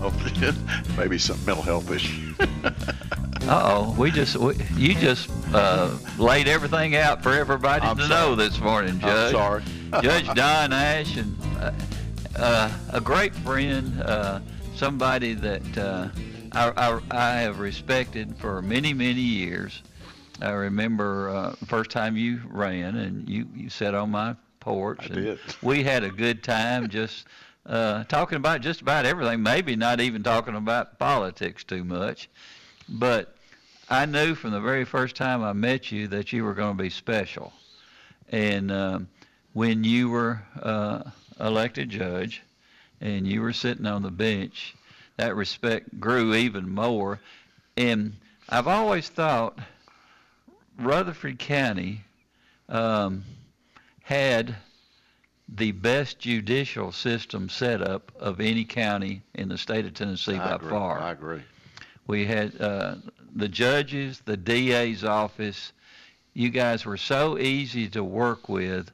[0.00, 0.52] Hopefully,
[0.96, 2.34] maybe some mental health issue.
[3.42, 8.30] Uh-oh, we just we, you just uh, laid everything out for everybody I'm to sorry.
[8.30, 9.32] know this morning, Judge.
[9.32, 9.62] sorry.
[10.02, 11.72] Judge Don Ash, and uh,
[12.36, 14.40] uh, a great friend, uh,
[14.74, 16.08] somebody that uh,
[16.52, 19.82] I, I, I have respected for many many years.
[20.40, 25.00] I remember uh, the first time you ran, and you you sat on my porch.
[25.02, 25.38] I and did.
[25.62, 27.26] We had a good time just.
[27.70, 32.28] Uh, talking about just about everything, maybe not even talking about politics too much.
[32.88, 33.36] But
[33.88, 36.82] I knew from the very first time I met you that you were going to
[36.82, 37.52] be special.
[38.30, 39.08] And um,
[39.52, 41.02] when you were uh,
[41.38, 42.42] elected judge
[43.00, 44.74] and you were sitting on the bench,
[45.16, 47.20] that respect grew even more.
[47.76, 48.16] And
[48.48, 49.56] I've always thought
[50.76, 52.00] Rutherford County
[52.68, 53.22] um,
[54.02, 54.56] had
[55.54, 60.50] the best judicial system set up of any county in the state of Tennessee I
[60.50, 60.70] by agree.
[60.70, 61.00] far.
[61.00, 61.42] I agree.
[62.06, 62.96] We had uh,
[63.34, 65.72] the judges, the DA's office.
[66.34, 68.90] You guys were so easy to work with,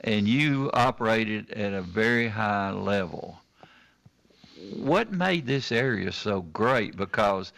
[0.00, 3.38] and you operated at a very high level.
[4.74, 6.96] What made this area so great?
[6.96, 7.52] Because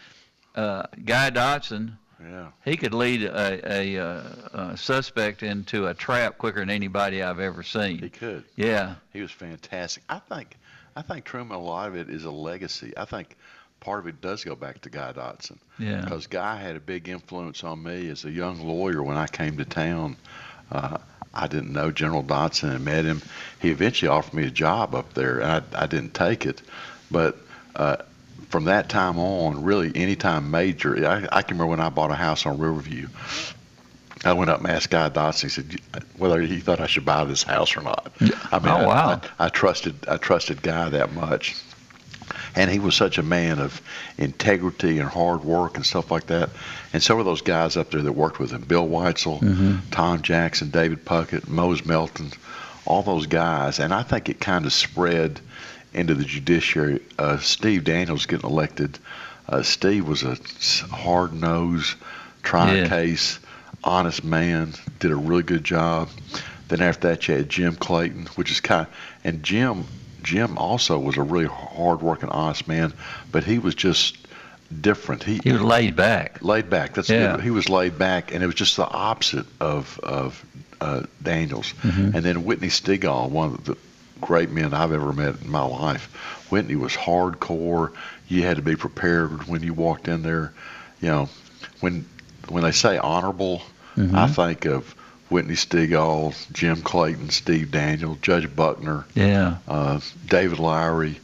[0.55, 1.97] uh, Guy Dotson,
[2.29, 2.47] Yeah.
[2.63, 4.23] he could lead a, a, uh
[4.71, 7.99] a suspect into a trap quicker than anybody I've ever seen.
[7.99, 8.43] He could.
[8.55, 10.03] Yeah, He was fantastic.
[10.09, 10.57] I think,
[10.95, 11.55] I think Truman.
[11.57, 12.93] A lot of it is a legacy.
[12.97, 13.35] I think
[13.79, 15.57] part of it does go back to Guy Dotson.
[15.77, 16.01] yeah.
[16.01, 19.57] Because Guy had a big influence on me as a young lawyer when I came
[19.57, 20.15] to town.
[20.71, 20.97] Uh,
[21.33, 23.21] I didn't know General Dotson and met him.
[23.61, 26.61] He eventually offered me a job up there, and I, I didn't take it.
[27.11, 27.37] But
[27.75, 27.97] uh,
[28.49, 32.11] from that time on, really, any time major, I, I can remember when I bought
[32.11, 33.07] a house on Riverview.
[34.23, 35.43] I went up and asked Guy Dotson.
[35.43, 35.79] He said
[36.17, 38.11] whether he thought I should buy this house or not.
[38.19, 39.21] I mean, Oh, I- wow.
[39.39, 41.55] I, I trusted I trusted Guy that much
[42.55, 43.81] and he was such a man of
[44.17, 46.49] integrity and hard work and stuff like that.
[46.93, 49.89] And so were those guys up there that worked with him: Bill Whitesell, Mm-hmm.
[49.91, 52.31] Tom Jackson, David Puckett, Mose Melton,
[52.85, 53.79] all those guys.
[53.79, 55.39] And I think it kind of spread
[55.95, 57.01] into the judiciary.
[57.17, 58.99] Uh, Steve Daniels getting elected.
[59.47, 60.35] Uh, Steve was a
[60.91, 61.95] hard-nosed,
[62.43, 62.89] trying Yeah.
[62.89, 63.39] case,
[63.83, 64.73] honest man.
[64.99, 66.09] Did a really good job.
[66.67, 69.85] Then after that, you had Jim Clayton, which is kind of, and Jim
[70.23, 72.91] Jim also was a really hard-working, honest man,
[73.31, 74.17] but he was just
[74.81, 75.21] different.
[75.21, 76.39] He, He was laid back.
[76.41, 76.95] laid back.
[76.95, 77.39] That's Yeah.
[77.39, 80.43] He was laid back, and it was just the opposite of of
[80.81, 81.73] uh, Daniels.
[81.83, 82.15] Mm-hmm.
[82.15, 83.77] And then Whitney Stegall, one of the
[84.21, 86.05] great men I've ever met in my life.
[86.51, 87.91] Whitney was hardcore.
[88.27, 90.53] You had to be prepared when you walked in there.
[91.01, 91.29] You know,
[91.81, 92.05] when
[92.49, 93.61] when they say honorable,
[93.97, 94.13] Mm-hmm.
[94.13, 94.93] I think of
[95.29, 99.55] Whitney Stegall, Jim Clayton, Steve Daniel, Judge Buckner Yeah.
[99.69, 101.17] uh, David Lowry.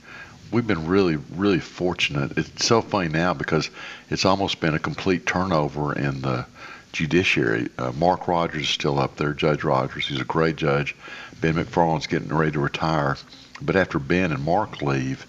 [0.52, 2.38] We've been really, really fortunate.
[2.38, 3.70] It's so funny now because
[4.10, 6.46] it's almost been a complete turnover in the
[6.94, 7.68] judiciary.
[7.78, 10.08] Uh, Mark Rogers is still up there, Judge Rogers.
[10.08, 10.96] He's a great judge.
[11.42, 13.18] Ben McFarland's getting ready to retire.
[13.62, 15.26] But after Ben and Mark leave,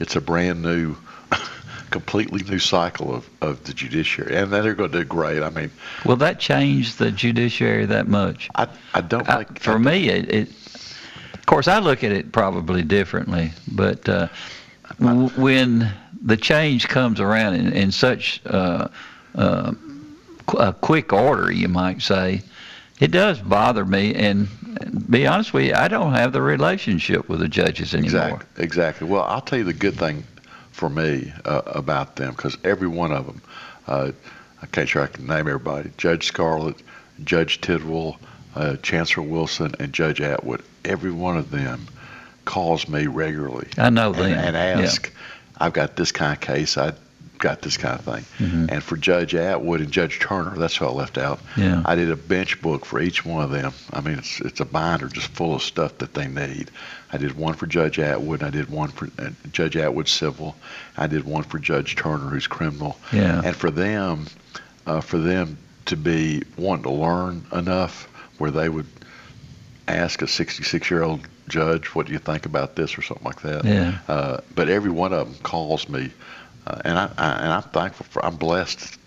[0.00, 0.96] it's a brand new,
[1.90, 4.36] completely new cycle of, of the judiciary.
[4.36, 5.42] And they're going to do great.
[5.42, 5.70] I mean,
[6.04, 8.48] Will that change the judiciary that much?
[8.54, 9.60] I, I don't I, think.
[9.60, 10.48] for me, it, it.
[11.34, 14.26] Of course, I look at it probably differently, but uh,
[14.98, 18.88] w- when the change comes around in, in such uh,
[19.36, 19.72] uh,
[20.46, 22.42] qu- a quick order, you might say,
[23.00, 24.14] it does bother me.
[24.14, 24.48] And,
[24.80, 28.24] and be honest with you, I don't have the relationship with the judges anymore.
[28.24, 28.64] Exactly.
[28.64, 29.08] Exactly.
[29.08, 30.24] Well, I'll tell you the good thing
[30.72, 33.40] for me uh, about them because every one of them,
[33.86, 34.12] uh,
[34.62, 35.90] I can't sure I can name everybody.
[35.96, 36.76] Judge Scarlett,
[37.24, 38.18] Judge Tidwell,
[38.54, 40.62] uh, Chancellor Wilson, and Judge Atwood.
[40.84, 41.86] Every one of them
[42.44, 44.32] calls me regularly I know and, them.
[44.32, 44.84] and Yeah.
[44.86, 45.12] ask,
[45.58, 46.78] "I've got this kind of case.
[46.78, 46.92] I
[47.38, 48.24] got this kind of thing.
[48.38, 48.70] Mhm.
[48.70, 51.40] And for Judge Atwood and Judge Turner, that's who I left out.
[51.56, 51.82] Yeah.
[51.84, 53.72] I did a bench book for each one of them.
[53.92, 56.70] I mean, it's it's a binder just full of stuff that they need.
[57.12, 58.42] I did one for Judge Atwood.
[58.42, 60.56] I did one for uh, Judge Atwood civil.
[60.96, 62.98] I did one for Judge Turner, who's criminal.
[63.12, 63.40] Yeah.
[63.44, 64.26] And for them,
[64.86, 68.08] uh, for them to be wanting to learn enough
[68.38, 68.86] where they would
[69.88, 73.42] ask a 66 year old judge, "What do you think about this?" or something like
[73.42, 73.64] that.
[73.64, 73.98] Yeah.
[74.08, 76.10] Uh, but every one of them calls me,
[76.66, 78.24] uh, and I, I and I'm thankful for.
[78.24, 78.98] I'm blessed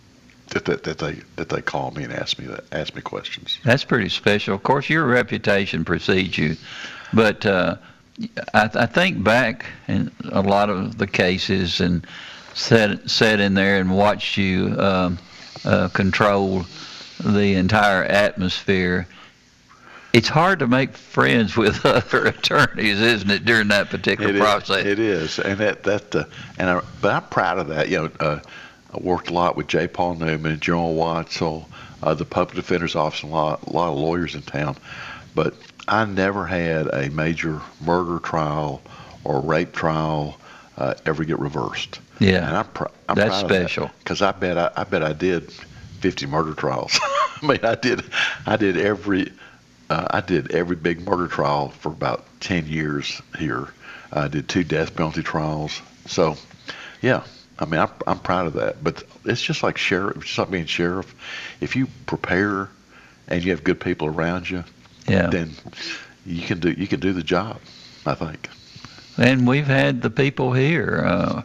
[0.50, 3.60] that, that that they that they call me and ask me that ask me questions.
[3.64, 4.56] That's pretty special.
[4.56, 6.56] Of course, your reputation precedes you,
[7.14, 7.76] but uh,
[8.54, 12.06] I, I think back in a lot of the cases and
[12.54, 15.18] sat sat in there and watched you um,
[15.66, 16.66] uh, control
[17.20, 19.08] the entire atmosphere.
[20.12, 24.42] It's hard to make friends with other attorneys, isn't it, during that particular It is-
[24.42, 24.86] process?
[24.86, 26.24] it is, and that that uh,
[26.58, 27.90] and I, but I'm proud of that.
[27.90, 28.40] You know, uh,
[28.94, 29.88] I worked a lot with J.
[29.88, 31.66] Paul Newman, General Whitesell,
[32.02, 34.76] uh, the public defender's office, and a lot, a lot of lawyers in town.
[35.36, 35.54] But
[35.88, 38.82] I never had a major murder trial
[39.24, 40.38] or rape trial
[40.78, 42.00] uh, ever get reversed.
[42.20, 42.48] Yeah.
[42.48, 43.92] and I'm, pr- I'm That's special.
[44.00, 45.52] because I bet I, I bet I did
[46.02, 46.98] 50 murder trials.
[47.04, 48.04] I mean, I did
[48.48, 49.32] I did every
[49.90, 53.70] uh, I did every big murder trial for about 10 years here.
[54.12, 55.82] I did two death penalty trials.
[56.06, 56.36] So,
[57.02, 57.24] yeah,
[57.60, 58.84] I mean, I'm, I'm proud of that.
[58.84, 61.14] But it's just like sheriff, it's just like being sheriff.
[61.62, 62.70] If you prepare
[63.28, 64.64] and you have good people around you,
[65.08, 65.28] yeah.
[65.28, 65.52] then
[66.26, 67.60] you can do you can do the job.
[68.06, 68.50] I think.
[69.18, 71.42] And we've had the people here, uh,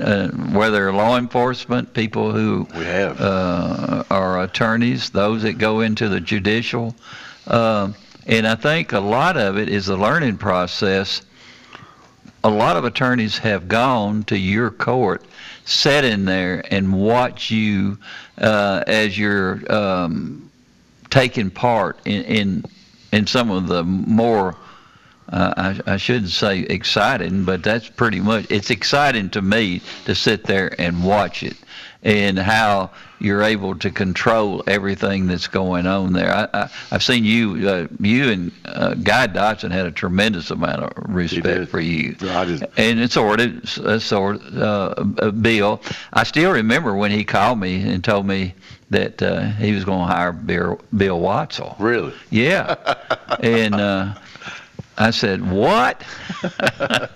[0.00, 3.20] uh, whether law enforcement, people who We have.
[3.20, 6.94] uh, are attorneys, those that go into the judicial.
[7.46, 7.94] Um,
[8.26, 11.22] and I think a lot of it is the learning process.
[12.44, 15.24] A lot of attorneys have gone to your court,
[15.64, 17.98] sat in there, and watch you
[18.38, 20.50] uh, as you're um,
[21.10, 22.64] taking part in, in
[23.12, 24.56] in some of the more
[25.28, 25.54] uh,
[25.86, 30.44] I, I shouldn't say exciting, but that's pretty much it's exciting to me to sit
[30.44, 31.56] there and watch it
[32.02, 36.32] and how you're able to control everything that's going on there.
[36.32, 40.82] I, I, I've seen you, uh, you and uh, Guy Dotson had a tremendous amount
[40.82, 42.16] of respect for you.
[42.22, 45.80] I just- And it's sort of, sort of, uh, uh, Bill.
[46.12, 48.54] I still remember when he called me and told me
[48.90, 51.74] that uh, he was going to hire Bill, Bill Whitesell.
[51.78, 52.12] Really?
[52.30, 52.76] Yeah.
[53.40, 54.14] and uh,
[54.98, 56.02] I said, "What?"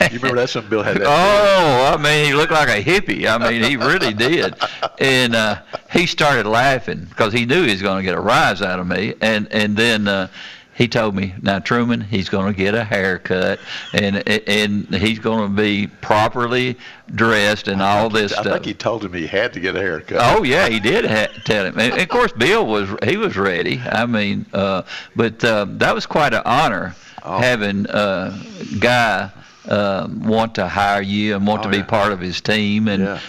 [0.00, 1.06] You remember that's when Bill had that.
[1.06, 3.26] Oh, I mean, he looked like a hippie.
[3.26, 4.54] I mean, he really did.
[5.00, 5.60] And uh,
[5.90, 8.86] he started laughing because he knew he was going to get a rise out of
[8.86, 9.14] me.
[9.20, 10.28] And and then uh,
[10.74, 13.58] he told me, "Now Truman, he's going to get a haircut,
[13.92, 16.76] and and he's going to be properly
[17.14, 19.80] dressed and all this I stuff." think he told him he had to get a
[19.80, 20.18] haircut.
[20.20, 21.78] Oh yeah, he did ha- tell him.
[21.78, 23.80] And of course, Bill was he was ready.
[23.80, 24.82] I mean, uh,
[25.16, 26.94] but uh, that was quite an honor
[27.26, 27.38] Oh.
[27.38, 28.38] having uh,
[28.78, 29.30] Guy
[29.68, 31.84] um, want to hire you and want Oh, to be yeah.
[31.84, 32.86] part of his team.
[32.88, 33.20] And Yeah.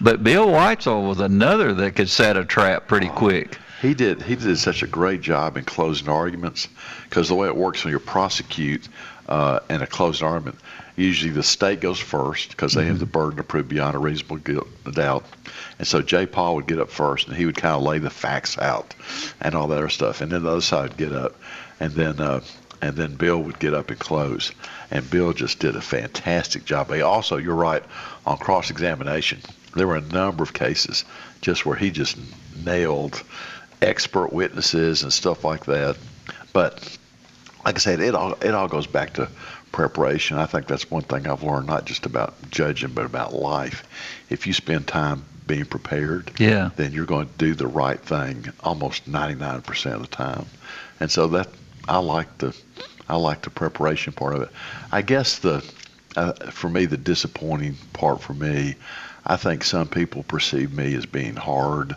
[0.00, 3.58] but Bill Whitesell was another that could set a trap pretty quick.
[3.82, 4.22] He did.
[4.22, 6.68] He did such a great job in closing arguments
[7.08, 8.88] because the way it works when you prosecute
[9.28, 10.58] uh, in a closing argument,
[10.96, 14.36] usually the state goes first because they have the burden to prove beyond a reasonable
[14.38, 15.24] guilt, doubt.
[15.78, 16.24] And so J.
[16.26, 18.94] Paul would get up first, and he would kind of lay the facts out
[19.42, 21.34] and all that other stuff, and then the other side would get up,
[21.80, 22.40] and then uh,
[22.82, 24.52] and then Bill would get up and close.
[24.90, 26.92] And Bill just did a fantastic job.
[26.92, 27.82] He also, you're right,
[28.26, 29.40] on cross-examination,
[29.74, 31.04] there were a number of cases
[31.40, 32.16] just where he just
[32.64, 33.22] nailed
[33.82, 35.96] expert witnesses and stuff like that.
[36.52, 36.96] But
[37.64, 39.28] like I said, it all it all goes back to
[39.72, 40.38] preparation.
[40.38, 43.84] I think that's one thing I've learned, not just about judging, but about life.
[44.30, 46.70] If you spend time being prepared, Yeah.
[46.76, 50.46] then you're going to do the right thing almost 99% of the time.
[50.98, 51.48] And so that
[51.86, 52.56] I like the
[53.08, 54.50] I like the preparation part of it.
[54.92, 55.64] I guess the
[56.16, 58.76] uh, for me the disappointing part for me,
[59.26, 61.96] I think some people perceive me as being hard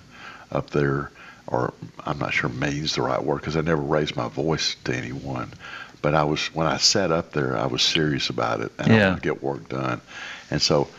[0.51, 1.11] up there,
[1.47, 1.73] or
[2.05, 5.53] I'm not sure mean's the right word because I never raised my voice to anyone.
[6.01, 8.97] But I was when I sat up there, I was serious about it, and I
[8.97, 8.97] Yeah.
[8.97, 10.01] wanted to get work done.
[10.49, 10.89] And so,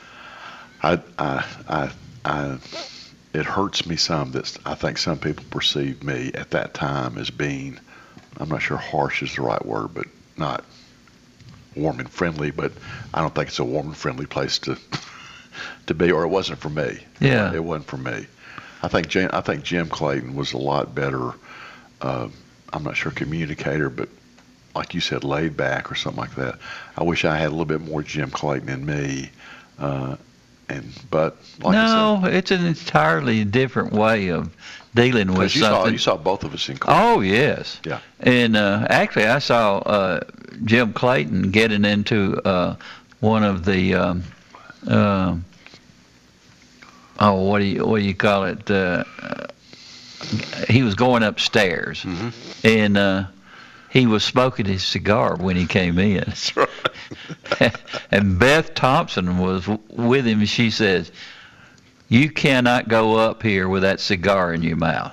[0.82, 1.90] I I I,
[2.24, 2.58] I
[3.32, 7.30] it hurts me some that I think some people perceive me at that time as
[7.30, 7.78] being,
[8.38, 10.06] I'm not sure harsh is the right word, but
[10.36, 10.64] not
[11.76, 12.50] warm and friendly.
[12.50, 12.72] But
[13.12, 14.78] I don't think it's a warm and friendly place to
[15.86, 16.98] to be, or it wasn't for me.
[17.20, 17.52] Yeah.
[17.52, 18.26] it wasn't for me.
[18.82, 21.32] I think Jim, I think Jim Clayton was a lot better.
[22.00, 22.28] Uh,
[22.72, 24.08] I'm not sure communicator, but
[24.74, 26.58] like you said, laid back or something like that.
[26.96, 29.30] I wish I had a little bit more Jim Clayton in me.
[29.78, 30.16] Uh,
[30.70, 34.54] and but like no, it's an entirely different way of
[34.94, 35.92] dealing with you saw something.
[35.92, 36.96] you saw both of us in court.
[36.98, 37.80] Oh yes.
[37.84, 38.00] Yeah.
[38.18, 40.20] And uh, actually, I saw uh,
[40.64, 42.76] Jim Clayton getting into uh,
[43.20, 44.24] one of the um,
[44.86, 45.44] um
[47.18, 48.70] oh what do you what do you call it?
[48.70, 49.46] Uh, uh,
[50.68, 52.04] he was going upstairs,
[52.62, 53.24] and uh,
[53.90, 56.24] he was smoking his cigar when he came in.
[56.26, 56.68] That's right.
[58.10, 60.40] and Beth Thompson was with him.
[60.40, 61.10] and She says,
[62.10, 65.12] "You cannot go up here with that cigar in your mouth."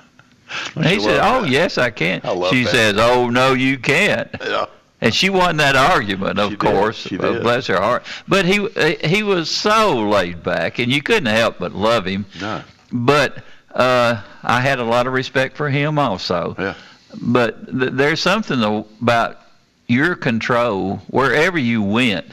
[0.76, 1.50] And he She said, "Oh that.
[1.50, 2.70] yes, I can." I she that.
[2.70, 4.66] says, "Oh no, you can't." Yeah.
[5.00, 6.58] And she won that argument, of She did.
[6.58, 6.96] course.
[6.96, 7.42] She uh, did.
[7.42, 8.04] Bless her heart.
[8.26, 8.66] But he
[9.04, 12.26] he was so laid back, and you couldn't help but love him.
[12.40, 12.62] No.
[12.92, 13.38] But
[13.74, 16.54] uh, I had a lot of respect for him also.
[16.58, 16.74] Yeah.
[17.22, 18.62] But th- there's something
[19.00, 19.38] about
[19.86, 22.26] your control wherever you went.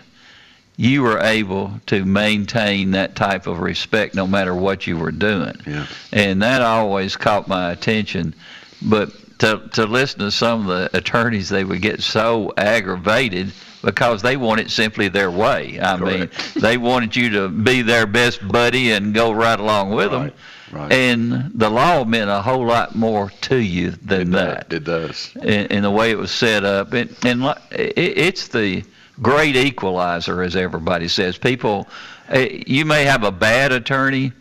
[0.77, 5.55] You were able to maintain that type of respect no matter what you were doing
[5.65, 5.87] Yeah.
[6.11, 8.33] and that always caught my attention.
[8.81, 13.51] But to to listen to some of the attorneys, they would get so aggravated
[13.83, 15.79] because they want it simply their way.
[15.79, 20.11] I mean, they wanted you to be their best buddy and go right along with
[20.11, 20.23] them.
[20.23, 20.35] Right.
[20.71, 20.91] Right.
[20.91, 24.77] And the law meant a whole lot more to you than it that Does.
[24.77, 25.31] It does.
[25.35, 26.91] in, in the way it was set up.
[26.93, 28.83] And, and it, it's the
[29.21, 31.37] great equalizer, as everybody says.
[31.37, 31.87] People,
[32.29, 34.31] eh, you may have a bad attorney,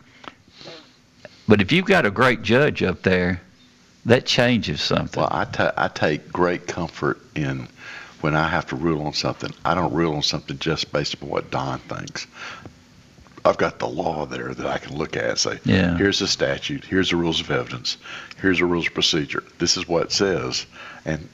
[1.47, 3.41] but if you've got a great judge up there,
[4.05, 5.21] that changes something.
[5.21, 7.67] Well, I take great comfort in
[8.21, 9.51] when I have to rule on something.
[9.63, 12.27] I don't rule on something just based upon what Don thinks.
[13.43, 15.95] I've got the law there that I can look at and say, Yeah.
[15.97, 17.97] here's the statute, here's the rules of evidence,
[18.41, 19.43] here's the rules of procedure.
[19.59, 20.65] This is what it says,
[21.05, 21.29] and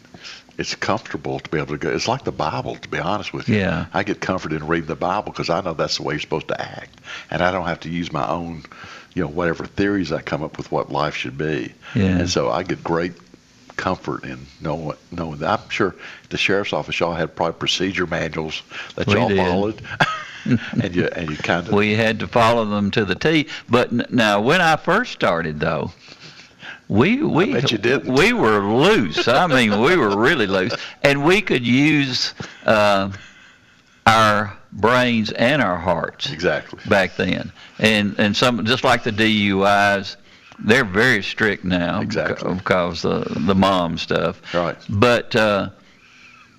[0.62, 1.90] it's comfortable to be able to go.
[1.90, 3.58] It's like the Bible, to be honest with you.
[3.58, 3.88] Yeah.
[3.94, 6.48] I get comfort in reading the Bible because I know that's the way you're supposed
[6.48, 8.64] to act, and I don't have to use my own,
[9.14, 11.74] you know, whatever theories I come up with what life should be.
[11.96, 12.20] Yeah.
[12.20, 13.14] And so I get great
[13.76, 15.60] comfort in knowing knowing that.
[15.62, 15.96] I'm sure
[16.30, 18.62] the sheriff's office y'all had probably procedure manuals
[18.96, 19.38] that We y'all did.
[19.38, 19.82] followed,
[20.84, 23.48] and you and you kind of we had to follow them to the T.
[23.70, 25.92] But n- now, when I first started, though,
[26.92, 28.14] we we bet you didn't.
[28.14, 29.26] we were loose.
[29.28, 32.34] I mean, we were really loose, and we could use
[32.66, 33.10] uh,
[34.06, 37.52] our brains and our hearts exactly back then.
[37.80, 40.18] And and some just like the DUIs,
[40.60, 42.54] they're very strict now Exactly.
[42.56, 44.42] because the the mom stuff.
[44.54, 44.78] right.
[44.90, 45.70] But uh,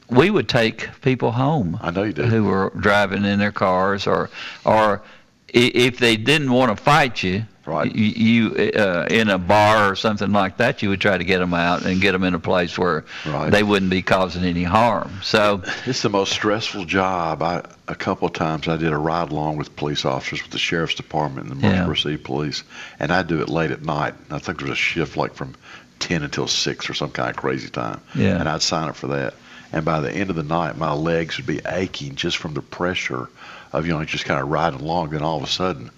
[0.08, 2.26] we would take people home I know you did.
[2.26, 4.30] who were driving in their cars, or
[4.64, 5.02] or
[5.48, 7.94] if they didn't want to fight you, Right.
[7.94, 8.04] you,
[8.50, 11.54] you uh, in a bar or something like that, you would try to get them
[11.54, 13.50] out and get them in a place where Right.
[13.52, 15.20] they wouldn't be causing any harm.
[15.22, 17.40] So It's the most stressful job.
[17.42, 20.58] I a couple of times I did a ride along with police officers with the
[20.58, 21.66] sheriff's department and the.
[21.66, 22.64] Murfreesboro City Police,
[22.98, 24.14] and I do it late at night.
[24.30, 25.54] I think there was a shift like from
[26.00, 28.00] ten until six or some kind of crazy time.
[28.14, 28.38] Yeah.
[28.40, 29.34] And I'd sign up for that.
[29.72, 32.60] And by the end of the night, my legs would be aching just from the
[32.62, 33.28] pressure
[33.72, 35.10] of you know just kind of riding along.
[35.10, 35.90] Then all of a sudden,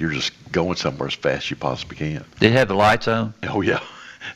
[0.00, 2.24] you're just going somewhere as fast as you possibly can.
[2.40, 3.34] did it have the lights on?
[3.44, 3.80] Oh yeah.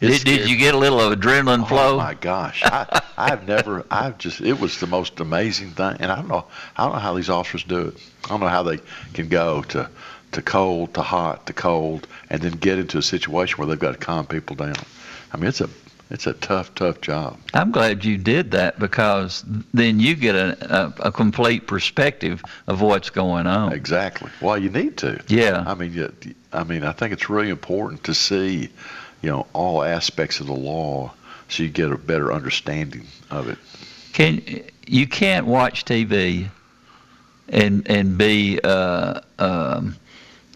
[0.01, 1.95] Did, did you get a little of adrenaline oh, flow?
[1.95, 6.11] Oh my gosh, I, I've never, I've just, it was the most amazing thing, and
[6.11, 7.97] I don't know, I don't know how these officers do it.
[8.25, 8.79] I don't know how they
[9.13, 9.89] can go to,
[10.33, 13.93] to cold to hot to cold, and then get into a situation where they've got
[13.93, 14.75] to calm people down.
[15.33, 15.69] I mean, it's a,
[16.11, 17.39] it's a tough, tough job.
[17.55, 22.83] I'm glad you did that because then you get a, a, a complete perspective of
[22.83, 23.73] what's going on.
[23.73, 24.31] Exactly.
[24.41, 25.23] Well, you need to.
[25.29, 25.65] Yeah.
[25.67, 26.13] I mean, you,
[26.53, 28.69] I mean, I think it's really important to see,
[29.23, 31.13] you know, all aspects of the law,
[31.49, 33.59] so you get a better understanding of it.
[34.13, 34.43] Can
[34.87, 36.49] you can't watch TV
[37.49, 39.97] and and be uh, um,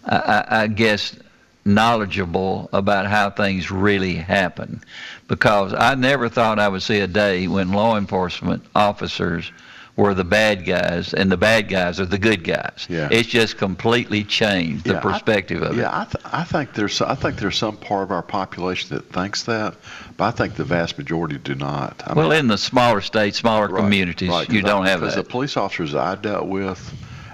[0.04, 1.16] I I guess
[1.64, 4.82] knowledgeable about how things really happen
[5.28, 9.52] because I never thought I would see a day when law enforcement officers
[9.96, 12.86] were the bad guys and the bad guys are the good guys.
[12.88, 13.08] Yeah.
[13.10, 15.80] It's just completely changed the Yeah, perspective of it.
[15.80, 19.06] Yeah, I, th- I think there's I think there's some part of our population that
[19.12, 19.74] thinks that,
[20.16, 22.00] but I think the vast majority do not.
[22.06, 24.86] I Well, mean, in the smaller states, smaller right, communities, right, you 'cause I- don't
[24.86, 25.24] have Because that.
[25.24, 26.80] the police officers I dealt with,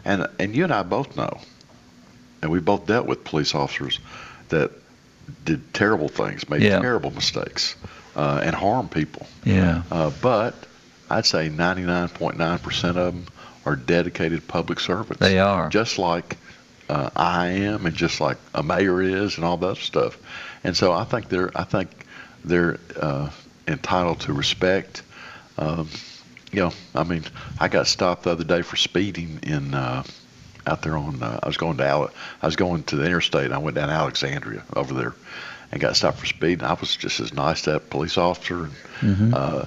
[0.06, 1.38] and and you and I both know,
[2.40, 4.00] and we both dealt with police officers
[4.48, 4.70] that
[5.44, 6.80] did terrible things, made Yeah.
[6.80, 7.74] terrible mistakes,
[8.16, 9.26] uh, and harmed people.
[9.44, 9.82] yeah.
[9.90, 10.54] Uh, but
[11.10, 13.26] I'd say 99.9% of them
[13.66, 15.20] are dedicated public servants.
[15.20, 15.68] They are.
[15.68, 16.36] Just like
[16.88, 20.18] uh, I am, and just like a mayor is, and all that stuff.
[20.64, 21.88] And so I think they're I think
[22.44, 23.30] they're uh,
[23.66, 25.02] entitled to respect.
[25.56, 25.88] Um,
[26.52, 27.24] you know, I mean,
[27.58, 30.02] I got stopped the other day for speeding in uh,
[30.66, 31.22] out there on.
[31.22, 32.10] Uh, I was going to Ale-
[32.42, 33.46] I was going to the interstate.
[33.46, 35.14] and I went down Alexandria over there,
[35.72, 36.60] and got stopped for speed.
[36.60, 38.70] And I was just as nice to that police officer.
[39.00, 39.64] And, uh,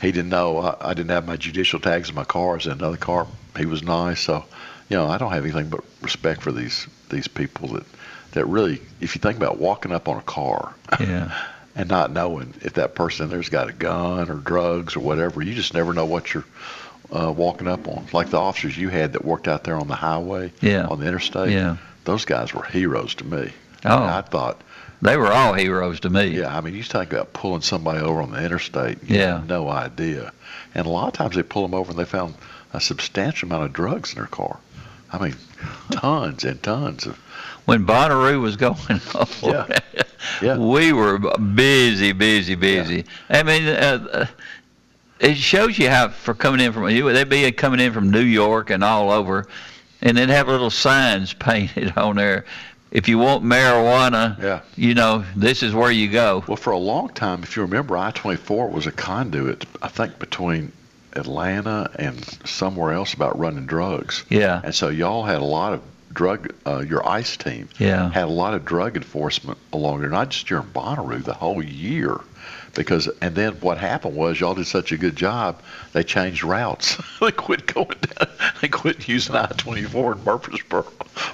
[0.00, 2.52] he didn't know I, I didn't have my judicial tags in my car.
[2.52, 3.26] I was in another car.
[3.56, 4.20] He was nice.
[4.20, 4.44] So,
[4.88, 7.84] you know, I don't have anything but respect for these these people that
[8.32, 11.36] that really, if you think about walking up on a car Yeah.
[11.76, 15.42] and not knowing if that person in there's got a gun or drugs or whatever,
[15.42, 16.44] you just never know what you're
[17.12, 18.06] uh, walking up on.
[18.12, 20.86] Like the officers you had that worked out there on the highway, Yeah.
[20.86, 21.50] on the interstate.
[21.50, 21.76] Yeah.
[22.04, 23.52] Those guys were heroes to me.
[23.84, 24.02] Oh.
[24.04, 24.60] I thought,
[25.02, 26.26] They were all heroes to me.
[26.38, 28.98] yeah, I mean, you think about pulling somebody over on the interstate.
[29.04, 29.42] You Yeah.
[29.46, 30.32] no idea.
[30.74, 32.34] And a lot of times they pull them over and they found
[32.72, 34.58] a substantial amount of drugs in their car.
[35.12, 35.34] I mean,
[35.90, 37.18] tons and tons of.
[37.64, 38.76] When Bonnaroo was going
[39.42, 39.66] Yeah.
[40.42, 40.56] Yeah.
[40.58, 43.04] we were busy, busy, busy.
[43.28, 44.26] I mean, uh, uh,
[45.20, 48.20] it shows you how for coming in from you they'd be coming in from New
[48.22, 49.46] York and all over,
[50.02, 52.44] and they'd have little signs painted on there.
[52.90, 54.60] If you want marijuana, Yeah.
[54.76, 56.42] you know this is where you go.
[56.48, 60.72] Well, for a long time, if you remember, I-24 was a conduit, I think, between
[61.14, 64.24] Atlanta and somewhere else about running drugs.
[64.28, 68.24] Yeah, And so y'all had a lot of drug, uh, your ICE team yeah, had
[68.24, 72.20] a lot of drug enforcement along there, not just during Bonnaroo, the whole year.
[72.74, 75.62] Because, and then what happened was y'all did such a good job,
[75.92, 76.96] they changed routes.
[77.20, 78.28] they quit going down,
[78.60, 80.86] they quit using I-24 in Murfreesboro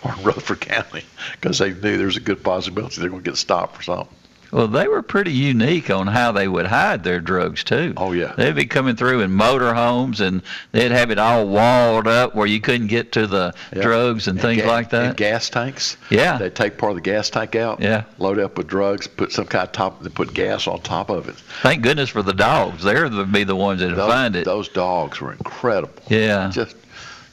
[0.05, 3.31] or in Rutherford County because they knew there was a good possibility they're going to
[3.31, 4.17] get stopped for something.
[4.57, 7.93] Well, they were pretty unique on how they would hide their drugs too.
[7.99, 8.33] Oh, yeah.
[8.39, 10.41] They'd be coming through in motorhomes, and
[10.73, 13.83] they'd have it all walled up where you couldn't get to the Yeah.
[13.83, 15.05] drugs and, things ga- like that.
[15.09, 15.99] And gas tanks.
[16.09, 16.39] Yeah.
[16.39, 17.83] they'd take part of the gas tank out.
[17.83, 18.05] Yeah.
[18.17, 21.11] Load it up with drugs, put some kind of top, they put gas on top
[21.11, 21.35] of it.
[21.61, 22.83] Thank goodness for the dogs.
[22.83, 24.47] They're the be the ones that Those, find it.
[24.47, 25.93] those dogs were incredible.
[26.09, 26.49] Yeah.
[26.51, 26.77] Just,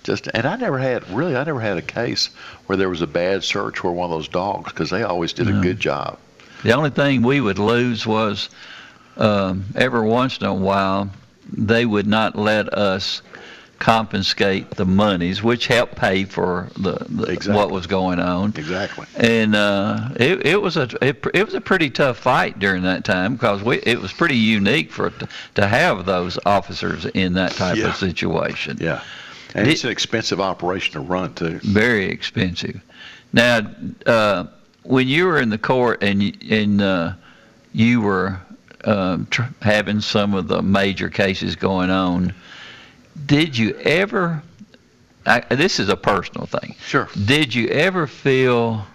[0.04, 2.32] just, and I never had really, I never had a case
[2.66, 5.48] where there was a bad search where one of those dogs, because they always did
[5.48, 6.18] a good job.
[6.64, 8.50] The only thing we would lose was
[9.18, 11.10] um, every once in a while
[11.52, 13.22] they would not let us
[13.80, 17.54] confiscate the monies, which helped pay for the, the Exactly.
[17.56, 18.54] what was going on.
[18.56, 19.06] Exactly.
[19.18, 23.04] And uh, it, it was a it, it was a pretty tough fight during that
[23.04, 27.52] time because we it was pretty unique for to, to have those officers in that
[27.54, 27.90] type Yeah.
[27.90, 28.78] of situation.
[28.80, 29.02] Yeah.
[29.54, 31.60] And It- it's an expensive operation to run too.
[31.62, 32.82] Very expensive.
[33.34, 33.70] Now,
[34.06, 34.46] uh,
[34.84, 37.14] when you were in the court and and uh,
[37.72, 38.40] you were
[38.84, 42.34] um, tr- having some of the major cases going on,
[43.26, 44.42] did you ever?
[45.26, 46.76] I, this is a personal thing.
[46.86, 47.08] Sure.
[47.26, 48.86] Did you ever feel?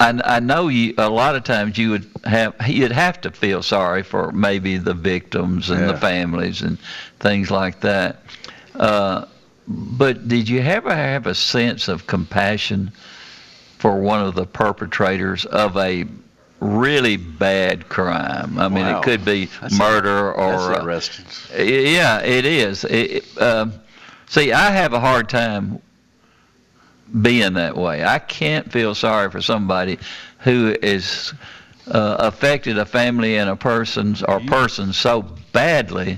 [0.00, 0.94] I, I know you.
[0.96, 4.94] A lot of times you would have you'd have to feel sorry for maybe the
[4.94, 6.78] victims and the families and
[7.20, 8.22] things like that.
[8.74, 9.26] Uh,
[9.68, 12.90] but did you ever have a sense of compassion
[13.82, 16.06] for one of the perpetrators of a
[16.60, 18.56] really bad crime?
[18.56, 19.00] I mean, Wow.
[19.00, 21.00] it could be That's- murder or uh,
[21.58, 22.84] yeah, it is.
[22.84, 23.72] It, um,
[24.28, 25.80] see, I have a hard time
[27.20, 28.04] being that way.
[28.04, 29.98] I can't feel sorry for somebody
[30.38, 31.34] who is
[31.90, 36.12] uh, affected a family and a person's or person so badly.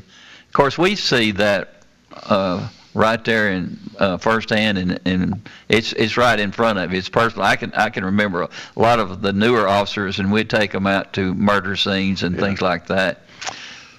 [0.49, 1.77] Of course, we see that
[2.13, 6.99] uh, right there in uh, firsthand, and, and it's it's right in front of you.
[6.99, 7.45] It's personal.
[7.45, 10.87] I can I can remember a lot of the newer officers, and we'd take them
[10.87, 12.41] out to murder scenes and Yeah.
[12.43, 13.21] things like that.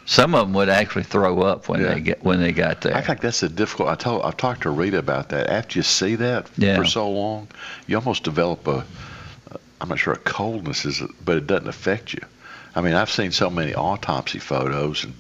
[0.08, 1.94] Some of them would actually throw up when Yeah.
[1.96, 2.96] they get when they got there.
[2.96, 3.90] I think that's the difficult.
[3.90, 5.50] I told I've talked to Rita about that.
[5.50, 6.78] After you see that Yeah.
[6.78, 7.48] for so long,
[7.88, 8.86] you almost develop a.
[9.82, 12.22] I'm not sure a coldness is, but it doesn't affect you.
[12.78, 15.14] I mean, I've seen so many autopsy photos and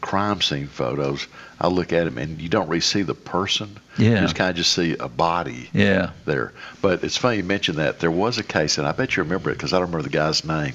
[0.00, 1.26] crime scene photos.
[1.60, 3.76] I look at them and you don't really see the person.
[3.96, 4.20] You Yeah.
[4.20, 6.10] just kind of just see a body yeah.
[6.24, 6.52] there.
[6.80, 7.98] But it's funny you mentioned that.
[8.00, 10.10] There was a case, and I bet you remember it because I don't remember the
[10.16, 10.74] guy's name.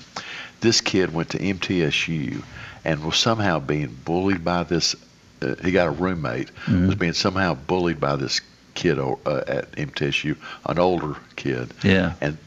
[0.60, 2.44] This kid went to MTSU
[2.86, 4.96] and was somehow being bullied by this.
[5.42, 8.40] Uh, he got a roommate was being somehow bullied by this
[8.76, 9.14] kid uh,
[9.48, 12.14] at MTSU, an older kid, Yeah.
[12.22, 12.38] and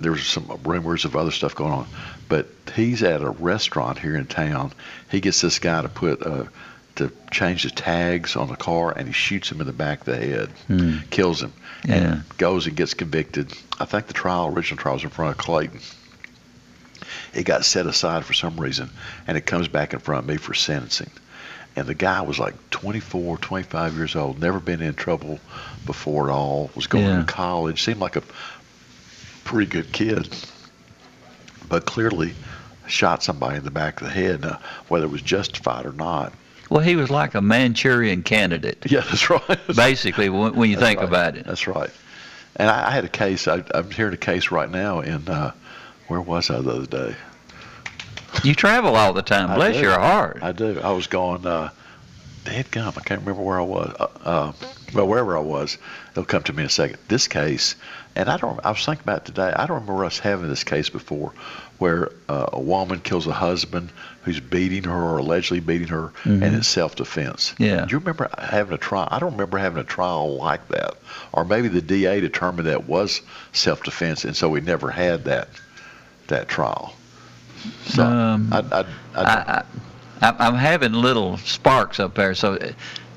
[0.00, 1.86] there was some rumors of other stuff going on.
[2.28, 4.72] But he's at a restaurant here in town.
[5.10, 6.44] He gets this guy to put uh,
[6.96, 10.06] to change the tags on the car, and he shoots him in the back of
[10.06, 10.50] the head,
[11.10, 11.52] kills him,
[11.84, 11.94] Yeah.
[11.94, 13.52] and goes and gets convicted.
[13.78, 15.80] I think the trial, original trial, was in front of Clayton.
[17.32, 18.90] It got set aside for some reason,
[19.26, 21.10] and it comes back in front of me for sentencing.
[21.76, 25.38] And the guy was like 24, 25 years old, never been in trouble
[25.86, 27.18] before at all, was going Yeah.
[27.20, 28.22] to college, seemed like a
[29.50, 30.28] pretty good kid,
[31.68, 32.32] but clearly
[32.86, 34.42] shot somebody in the back of the head.
[34.42, 36.32] Now, whether it was justified or not,
[36.70, 39.58] Well, he was like a Manchurian candidate, Yeah, that's right.
[39.74, 41.08] basically, when, when you That's think right.
[41.08, 41.46] about it.
[41.46, 41.90] That's right.
[42.56, 43.48] And I, I had a case.
[43.48, 45.52] I, I'm hearing a case right now in uh,
[46.06, 47.16] where was I the other day?
[48.44, 49.52] You travel all the time.
[49.56, 49.80] Bless do.
[49.82, 50.38] your heart.
[50.42, 50.78] I do.
[50.80, 51.44] I was going.
[51.44, 51.70] Uh,
[52.44, 52.94] Dead gum.
[52.96, 53.94] I can't remember where I was.
[54.00, 54.52] Uh, uh,
[54.94, 55.76] well, wherever I was,
[56.12, 56.98] it'll come to me in a second.
[57.08, 57.74] This case,
[58.16, 58.58] and I don't.
[58.64, 59.52] I was thinking about today.
[59.54, 61.32] I don't remember us having this case before,
[61.78, 63.90] where uh, a woman kills a husband
[64.22, 67.54] who's beating her or allegedly beating her, and it's self-defense.
[67.58, 67.84] Yeah.
[67.86, 69.08] Do you remember having a trial?
[69.10, 70.94] I don't remember having a trial like that.
[71.32, 75.48] Or maybe the DA determined that was self-defense, and so we never had that
[76.26, 76.94] that trial.
[77.86, 78.84] So Um, I, I, I,
[79.22, 79.64] I,
[80.22, 82.58] I, I'm having little sparks up there, so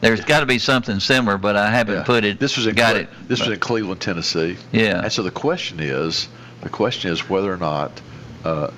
[0.04, 2.04] there's got to be something similar, but I haven't Yeah.
[2.04, 2.40] put it.
[2.40, 3.10] This was in got Cle- it.
[3.28, 4.58] This was in Cleveland, Tennessee.
[4.72, 5.02] Yeah.
[5.04, 6.28] And so the question is,
[6.62, 7.92] the question is whether or not
[8.46, 8.72] uh,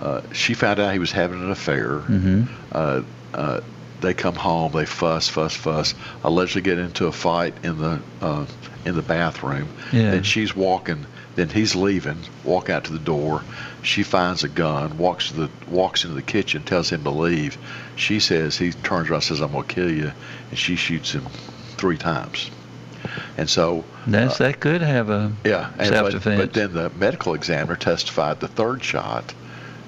[0.00, 2.00] uh, she found out he was having an affair.
[2.00, 2.42] Mm-hmm.
[2.72, 3.02] Uh,
[3.34, 3.60] uh,
[4.00, 5.94] they come home, they fuss, fuss, fuss.
[6.22, 8.44] Allegedly get into a fight in the uh,
[8.84, 9.68] in the bathroom.
[9.92, 10.10] Yeah.
[10.12, 11.06] Then she's walking.
[11.34, 13.42] Then he's leaving, walk out to the door.
[13.86, 17.56] She finds a gun, walks to the walks into the kitchen, tells him to leave.
[17.94, 20.10] She says he turns around, says, "I'm gonna kill you,"
[20.50, 21.24] and she shoots him
[21.76, 22.50] three times.
[23.38, 26.40] And so That's that could have a yeah, but, self-defense.
[26.40, 29.32] but then the medical examiner testified the third shot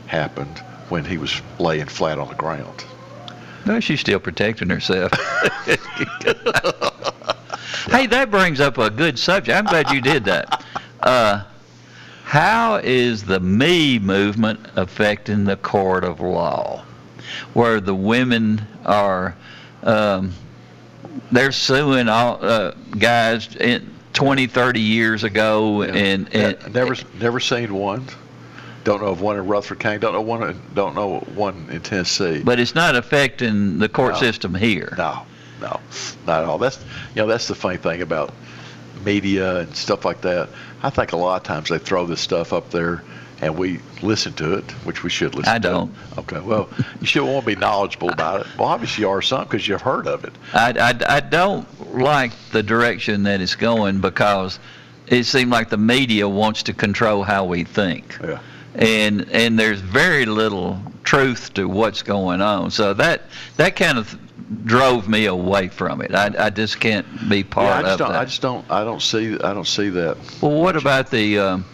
[0.06, 0.58] happened
[0.90, 2.84] when he was laying flat on the ground.
[3.66, 5.10] No, she's still protecting herself.
[7.90, 9.58] hey, that brings up a good subject.
[9.58, 10.64] I'm glad you did that.
[11.00, 11.42] Uh,
[12.28, 16.84] how is the Me movement affecting the court of law,
[17.54, 19.34] where the women are,
[19.82, 20.34] um,
[21.32, 27.40] they're suing all uh, guys in 20, 30 years ago, and, and Ne- never never
[27.40, 28.04] seen one.
[28.84, 29.98] Don't know of one in Rutherford County.
[29.98, 30.42] Don't know one.
[30.50, 32.42] in- Don't know one in Tennessee.
[32.44, 34.20] but it's not affecting the court No.
[34.20, 34.94] system here.
[34.98, 35.22] No,
[35.62, 35.80] no,
[36.26, 36.58] not at all.
[36.58, 36.78] That's
[37.14, 38.34] you know that's the funny thing about
[39.04, 40.48] media and stuff like that.
[40.82, 43.02] I think a lot of times they throw this stuff up there
[43.40, 45.50] and we listen to it, which we should listen to.
[45.50, 45.94] I don't.
[46.16, 46.68] Okay, well,
[47.00, 48.46] you should want to be knowledgeable about it.
[48.58, 50.32] Well, obviously you are some because you've heard of it.
[50.52, 54.58] I, I, I don't like the direction that it's going because
[55.06, 58.18] it seems like the media wants to control how we think.
[58.22, 58.40] Yeah.
[58.74, 62.70] And and there's very little truth to what's going on.
[62.70, 63.22] So that
[63.56, 64.16] that kind of
[64.64, 66.14] drove me away from it.
[66.14, 68.12] I, I just can't be part yeah, I just of don't.
[68.12, 68.20] that.
[68.20, 68.70] I just don't.
[68.70, 69.34] I don't see.
[69.34, 70.16] I don't see that.
[70.40, 71.64] Well, what about the um,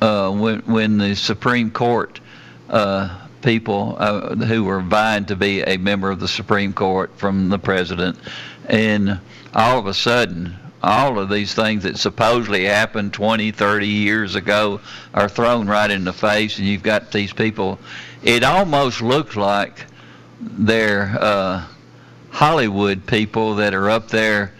[0.00, 2.20] uh, when when the Supreme Court
[2.68, 7.48] uh, people uh, who were vying to be a member of the Supreme Court from
[7.48, 8.18] the president,
[8.66, 9.20] and
[9.54, 14.80] all of a sudden, all of these things that supposedly happened 20, 30 years ago
[15.14, 17.78] are thrown right in the face, and you've got these people.
[18.22, 19.86] It almost looks like
[20.40, 21.64] they're uh,
[22.30, 24.52] Hollywood people that are up there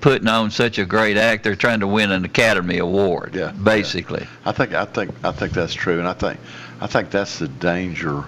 [0.00, 1.42] putting on such a great act.
[1.44, 3.34] They're trying to win an Academy Award.
[3.34, 4.26] Yeah, basically.
[4.44, 4.74] I think.
[4.74, 5.12] I think.
[5.24, 6.38] I think that's true, and I think.
[6.80, 8.24] I think that's the danger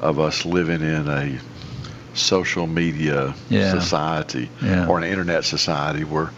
[0.00, 1.38] of us living in a
[2.14, 3.70] social media Yeah.
[3.72, 4.86] society Yeah.
[4.86, 6.30] or an internet society where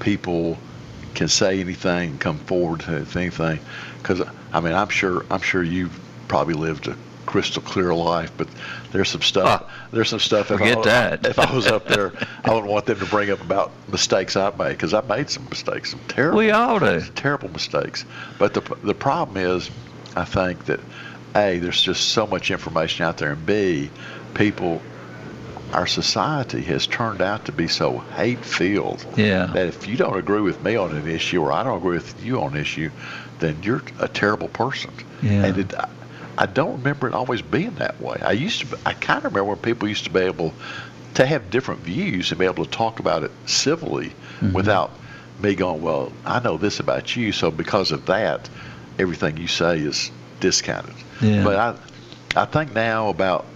[0.00, 0.58] people
[1.14, 3.58] can say anything, come forward to anything.
[4.02, 5.24] Because I mean, I'm sure.
[5.30, 8.48] I'm sure you've probably lived a crystal clear life, but
[8.92, 9.70] there's some stuff.
[9.92, 10.50] There's some stuff.
[10.50, 11.26] If forget I, that.
[11.26, 12.12] If I was up there,
[12.44, 15.44] I wouldn't want them to bring up about mistakes I've made because I've made some
[15.50, 17.00] mistakes, some terrible We all do.
[17.14, 18.04] terrible mistakes.
[18.38, 19.70] But the the problem is,
[20.14, 20.80] I think that
[21.34, 23.90] a there's just so much information out there, and b
[24.34, 24.80] people,
[25.72, 29.46] our society has turned out to be so hate filled Yeah.
[29.46, 32.24] that if you don't agree with me on an issue or I don't agree with
[32.24, 32.90] you on an issue,
[33.40, 34.90] then you're a terrible person.
[35.22, 35.44] Yeah.
[35.46, 35.74] And it,
[36.38, 38.18] I, don't remember it always being that way.
[38.22, 38.78] I used to.
[38.86, 40.54] I kind of remember when people used to be able
[41.14, 44.52] to have different views and be able to talk about it civilly Mm-hmm.
[44.52, 44.92] without
[45.38, 48.50] me going, well, I know this about you, so because of that,
[48.98, 50.94] everything you say is discounted.
[51.22, 51.42] Yeah.
[51.42, 53.46] But I, I think now about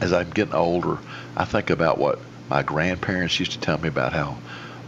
[0.00, 0.98] as I'm getting older,
[1.36, 2.18] I think about what
[2.50, 4.36] my grandparents used to tell me about how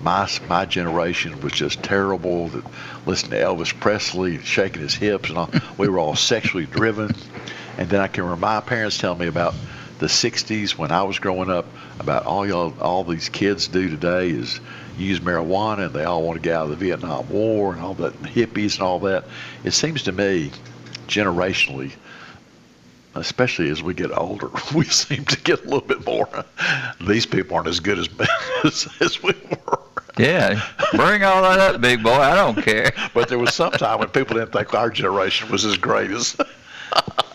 [0.03, 2.49] my my generation was just terrible.
[2.49, 2.65] That
[3.07, 7.15] listening to Elvis Presley shaking his hips and all, we were all sexually driven.
[7.79, 9.55] And then I can remember my parents telling me about
[9.99, 11.67] the '60s when I was growing up
[11.99, 14.61] about all y'all all these kids do today is
[14.99, 17.95] use marijuana and they all want to get out of the Vietnam War and all
[17.95, 19.25] that hippies and all that.
[19.65, 20.51] It seems to me
[21.07, 21.93] generationally
[23.15, 26.29] especially as we get older, we seem to get a little bit more.
[27.01, 28.09] These people aren't as good as
[28.65, 29.79] as, as we were.
[30.19, 30.61] Yeah.
[30.93, 32.13] Bring all that up, big boy.
[32.13, 32.93] I don't care.
[33.15, 36.37] But there was some time when people didn't think our generation was as great as.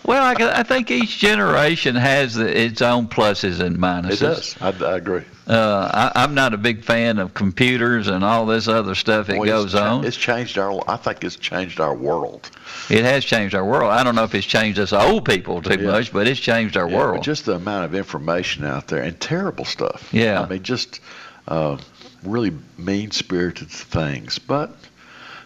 [0.03, 4.11] Well, I, I think each generation has the, its own pluses and minuses.
[4.11, 4.55] It does.
[4.61, 5.23] I, I agree.
[5.47, 9.37] Uh, I, I'm not a big fan of computers and all this other stuff that
[9.39, 10.05] Well, goes it's cha- on.
[10.05, 10.79] It's changed our.
[10.87, 12.51] I think it's changed our world.
[12.91, 13.89] It has changed our world.
[13.91, 15.89] I don't know if it's changed us old people too Yeah.
[15.89, 17.23] much, but it's changed our Yeah, world.
[17.23, 20.07] Just the amount of information out there and terrible stuff.
[20.13, 20.39] Yeah.
[20.43, 20.99] I mean, just
[21.47, 21.77] uh,
[22.25, 24.39] really mean-spirited things.
[24.39, 24.75] But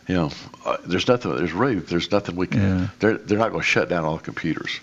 [0.08, 0.32] you know,
[0.66, 1.36] uh, there's nothing.
[1.36, 2.80] There's really there's nothing we can.
[2.80, 2.88] Yeah.
[3.00, 4.80] They're they're not going to shut down all the computers.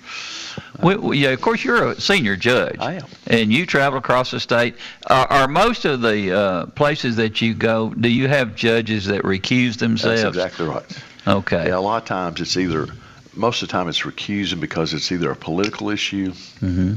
[0.82, 2.76] We, we, yeah, of course, you're a senior judge.
[2.78, 3.06] I am.
[3.26, 4.76] And you travel across the state.
[5.08, 9.22] Are, are most of the uh, places that you go, do you have judges that
[9.22, 10.22] recuse themselves?
[10.22, 11.02] That's exactly right.
[11.26, 11.68] Okay.
[11.68, 12.88] Yeah, a lot of times it's either.
[13.34, 16.32] Most of the time it's recusing because it's either a political issue.
[16.60, 16.94] hmm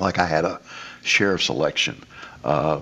[0.00, 0.60] like I had a
[1.02, 2.02] sheriff's election,
[2.44, 2.80] uh,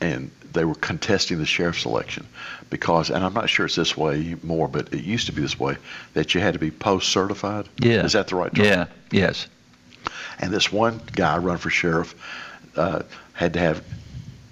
[0.00, 2.26] and they were contesting the sheriff's election
[2.70, 5.58] because, and I'm not sure it's this way more, but it used to be this
[5.58, 5.76] way
[6.14, 7.68] that you had to be post certified.
[7.78, 8.04] Yeah.
[8.04, 8.64] Is that the right term?
[8.64, 8.86] Yeah.
[9.10, 9.46] Yes.
[10.38, 12.14] And this one guy run for sheriff
[12.76, 13.02] uh,
[13.34, 13.84] had to have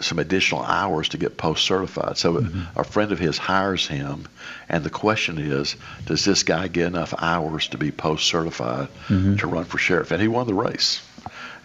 [0.00, 2.18] some additional hours to get post certified.
[2.18, 2.78] So Mm-hmm.
[2.78, 4.26] a friend of his hires him,
[4.68, 5.76] and the question is,
[6.06, 9.36] does this guy get enough hours to be post certified Mm-hmm.
[9.36, 10.10] to run for sheriff?
[10.10, 11.00] And he won the race.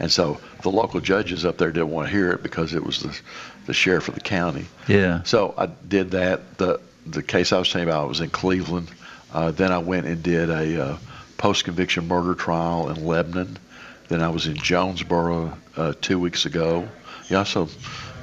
[0.02, 3.00] And so the local judges up there didn't want to hear it because it was
[3.02, 3.20] the,
[3.66, 4.66] the sheriff of the county.
[4.88, 5.24] Yeah.
[5.24, 6.58] So I did that.
[6.58, 8.90] The the case I was telling you about was in Cleveland.
[9.34, 10.98] Uh, then I went and did a uh,
[11.38, 13.58] post conviction murder trial in Lebanon.
[14.08, 16.88] Then I was in Jonesboro uh, two weeks ago.
[17.30, 17.70] Yeah, so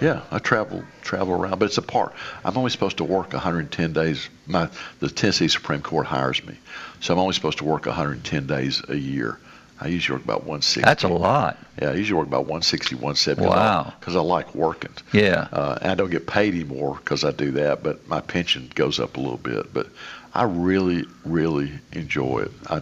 [0.00, 2.12] yeah, I travel travel around, but it's a part.
[2.44, 4.28] I'm only supposed to work 110 days.
[4.46, 4.68] My
[4.98, 6.56] the Tennessee Supreme Court hires me,
[7.00, 9.38] so I'm only supposed to work 110 days a year.
[9.80, 10.80] I usually work about 160.
[10.82, 11.58] That's a lot.
[11.80, 13.48] Yeah, I usually work about 160, 170.
[13.48, 13.92] Wow.
[13.98, 14.92] Because I like working.
[15.12, 15.48] Yeah.
[15.52, 18.98] Uh, and I don't get paid anymore because I do that, but my pension goes
[18.98, 19.74] up a little bit.
[19.74, 19.88] But
[20.34, 22.52] I really, really enjoy it.
[22.68, 22.80] I,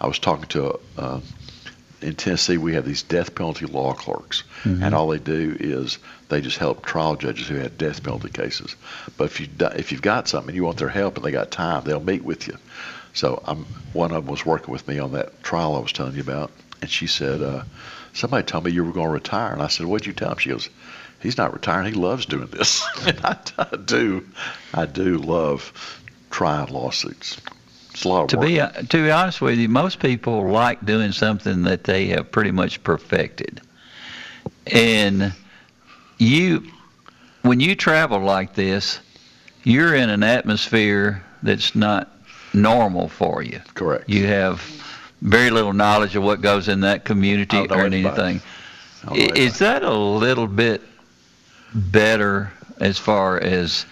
[0.00, 1.20] I was talking to, uh,
[2.02, 6.40] in Tennessee, we have these death penalty law clerks, and all they do is they
[6.40, 8.76] just help trial judges who had death penalty cases.
[9.16, 11.50] But if you if you've got something and you want their help and they got
[11.50, 12.58] time, they'll meet with you.
[13.16, 16.14] So I'm one of them was working with me on that trial I was telling
[16.14, 16.50] you about,
[16.82, 17.62] and she said, uh,
[18.12, 20.38] "Somebody told me you were going to retire," and I said, "What'd you tell him?"
[20.38, 20.68] She goes,
[21.20, 21.94] "He's not retiring.
[21.94, 24.26] He loves doing this." and I, I do,
[24.74, 25.72] I do love
[26.30, 27.40] trying lawsuits.
[27.90, 28.46] It's a lot of To work.
[28.46, 32.30] be uh, to be honest with you, most people like doing something that they have
[32.30, 33.62] pretty much perfected.
[34.66, 35.32] And
[36.18, 36.64] you,
[37.40, 39.00] when you travel like this,
[39.64, 42.10] you're in an atmosphere that's not
[42.56, 43.60] normal for you.
[43.74, 44.08] Correct.
[44.08, 44.60] You have
[45.22, 48.40] very little knowledge of what goes in that community I don't know or anything.
[49.04, 50.82] I don't know I- Is that a little bit
[51.74, 53.86] better as far as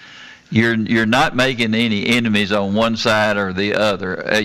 [0.50, 4.27] you're you're not making any enemies on one side or the other?
[4.27, 4.42] Uh,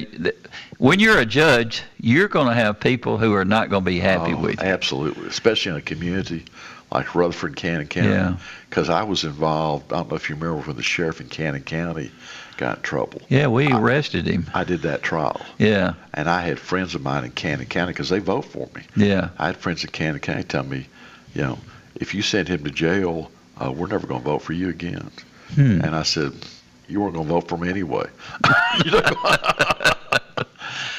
[0.78, 4.00] When you're a judge, you're going to have people who are not going to be
[4.00, 4.66] happy Oh, with you.
[4.68, 6.46] Absolutely, especially in a community
[6.92, 8.10] like Rutherford, Cannon County.
[8.10, 8.38] Yeah.
[8.70, 9.92] Because I was involved.
[9.92, 12.12] I don't know if you remember when the sheriff in Cannon County
[12.60, 13.22] got in trouble.
[13.30, 14.50] Yeah, we arrested him.
[14.54, 18.10] I did that trial, Yeah, and I had friends of mine in Cannon County because
[18.10, 18.82] they vote for me.
[18.95, 19.30] yeah.
[19.38, 20.86] I had friends in Cannon County tell me,
[21.34, 21.58] you know,
[21.95, 25.10] if you send him to jail, uh, we're never going to vote for you again.
[25.56, 25.82] Hmm.
[25.82, 26.34] And I said,
[26.88, 28.06] you weren't going to vote for me anyway.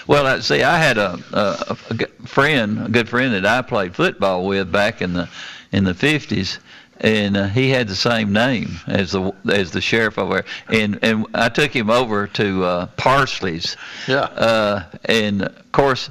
[0.07, 0.64] Well, I see.
[0.64, 5.03] I had a, a, a friend, a good friend that I played football with back
[5.03, 5.29] in the
[5.70, 6.59] in the fifties,
[7.01, 10.45] and uh, he had the same name as the as the sheriff over there.
[10.69, 14.21] And and I took him over to uh, Parsley's, yeah.
[14.21, 16.11] uh, and of course.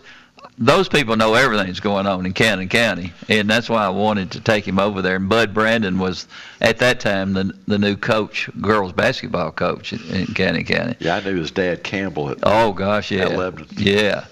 [0.62, 4.32] Those people know everything that's going on in Cannon County, and that's why I wanted
[4.32, 5.15] to take him over there.
[5.15, 6.28] And Bud Brandon was,
[6.60, 10.97] at that time, the the new coach, girls basketball coach in, in Cannon County.
[10.99, 12.32] yeah, I knew his dad Campbell.
[12.32, 13.69] At, Oh gosh, yeah, At Lebanon.
[13.78, 14.25] yeah,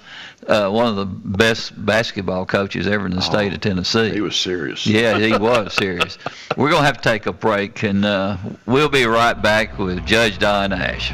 [0.48, 4.00] uh, one of the best basketball coaches ever in the state of Tennessee.
[4.00, 4.86] Oh, he was serious.
[4.86, 6.18] yeah, he was serious.
[6.56, 10.38] We're gonna have to take a break, and uh, we'll be right back with Judge
[10.40, 11.12] Don Ash.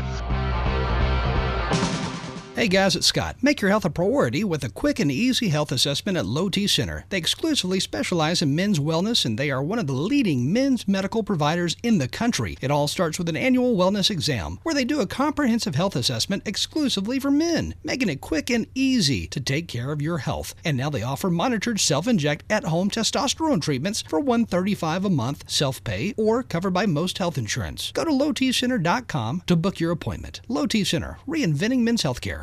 [2.56, 3.38] Hey guys, it's Scott.
[3.42, 6.68] Make your health a priority with a quick and easy health assessment at Low T
[6.68, 7.04] Center.
[7.10, 11.24] They exclusively specialize in men's wellness and they are one of the leading men's medical
[11.24, 12.56] providers in the country.
[12.62, 16.48] It all starts with an annual wellness exam where they do a comprehensive health assessment
[16.48, 20.54] exclusively for men, making it quick and easy to take care of your health.
[20.64, 26.44] And now they offer monitored self-inject at-home testosterone treatments for 135 a month, self-pay or
[26.44, 27.92] covered by most health insurance.
[27.94, 30.42] Go to lowtcenter.com to book your appointment.
[30.48, 32.43] Low T Center, reinventing men's healthcare.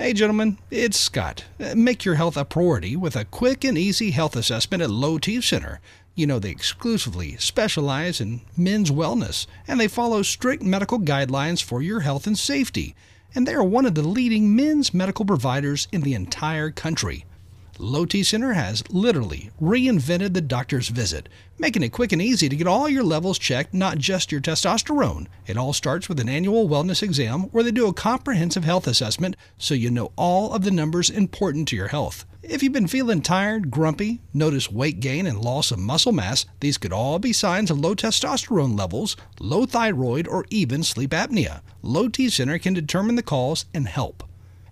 [0.00, 1.44] Hey, gentlemen, it's Scott.
[1.62, 5.18] Uh, Make your health a priority with a quick and easy health assessment at Low
[5.18, 5.78] T Center.
[6.14, 11.82] You know, they exclusively specialize in men's wellness, and they follow strict medical guidelines for
[11.82, 12.94] your health and safety.
[13.34, 17.26] And they are one of the leading men's medical providers in the entire country.
[17.82, 22.54] Low T Center has literally reinvented the doctor's visit, making it quick and easy to
[22.54, 25.28] get all your levels checked, not just your testosterone.
[25.46, 29.34] It all starts with an annual wellness exam where they do a comprehensive health assessment
[29.56, 32.26] so you know all of the numbers important to your health.
[32.42, 36.76] If you've been feeling tired, grumpy, notice weight gain and loss of muscle mass, these
[36.76, 41.62] could all be signs of low testosterone levels, low thyroid, or even sleep apnea.
[41.80, 44.22] Low T Center can determine the cause and help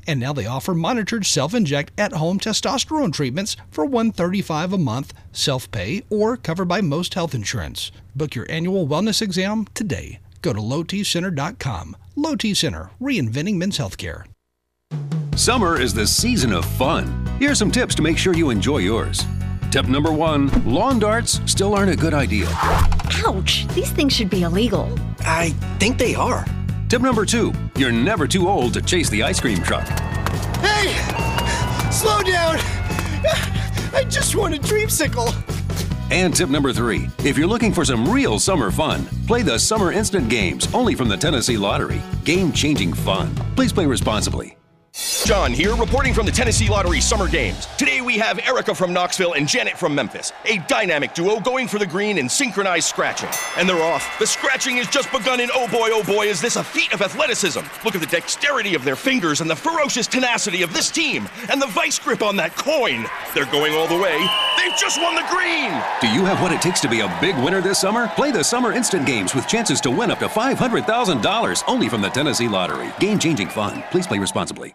[0.09, 6.37] and now they offer monitored self-inject at-home testosterone treatments for 135 a month, self-pay, or
[6.37, 7.93] covered by most health insurance.
[8.17, 10.19] Book your annual wellness exam today.
[10.43, 11.97] Go to lowtcenter.com.
[12.17, 14.25] Low T Center, reinventing men's healthcare.
[15.37, 17.29] Summer is the season of fun.
[17.39, 19.25] Here are some tips to make sure you enjoy yours.
[19.71, 22.49] Tip number one lawn darts still aren't a good idea.
[23.27, 23.67] Ouch!
[23.75, 24.99] These things should be illegal.
[25.21, 26.45] I think they are.
[26.89, 29.87] Tip number two you're never too old to chase the ice cream truck.
[30.61, 30.95] Hey!
[31.93, 32.57] Slow down!
[33.93, 35.35] I just want a dreamsicle!
[36.11, 39.93] And tip number three if you're looking for some real summer fun, play the Summer
[39.93, 42.01] Instant Games only from the Tennessee Lottery.
[42.25, 43.35] Game changing fun.
[43.55, 44.57] Please play responsibly.
[45.09, 47.67] John here, reporting from the Tennessee Lottery Summer Games.
[47.79, 51.79] Today we have Erica from Knoxville and Janet from Memphis, a dynamic duo going for
[51.79, 53.29] the green in synchronized scratching.
[53.57, 54.19] And they're off.
[54.19, 57.01] The scratching has just begun, and oh boy, oh boy, is this a feat of
[57.01, 57.61] athleticism.
[57.85, 61.61] Look at the dexterity of their fingers and the ferocious tenacity of this team, and
[61.61, 63.07] the vice grip on that coin.
[63.35, 64.19] They're going all the way.
[64.59, 65.71] They've just won the green!
[66.01, 68.09] Do you have what it takes to be a big winner this summer?
[68.09, 72.09] Play the Summer Instant Games with chances to win up to $500,000 only from the
[72.09, 72.93] Tennessee Lottery.
[72.99, 73.85] Game changing fun.
[73.91, 74.75] Please play responsibly.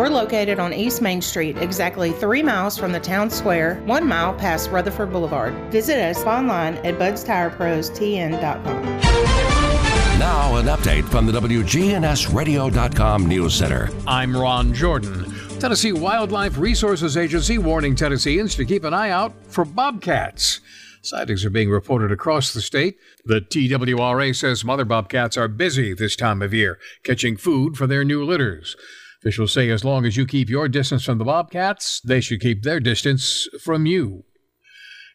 [0.00, 4.32] We're located on East Main Street, exactly three miles from the town square, one mile
[4.32, 5.52] past Rutherford Boulevard.
[5.70, 8.82] Visit us online at budstirepros.tn.com.
[10.18, 13.90] Now, an update from the WGNSradio.com News Center.
[14.06, 15.34] I'm Ron Jordan.
[15.58, 20.62] Tennessee Wildlife Resources Agency warning Tennesseans to keep an eye out for bobcats.
[21.02, 22.96] Sightings are being reported across the state.
[23.26, 28.02] The TWRA says mother bobcats are busy this time of year, catching food for their
[28.02, 28.76] new litters.
[29.20, 32.62] Officials say as long as you keep your distance from the bobcats, they should keep
[32.62, 34.24] their distance from you.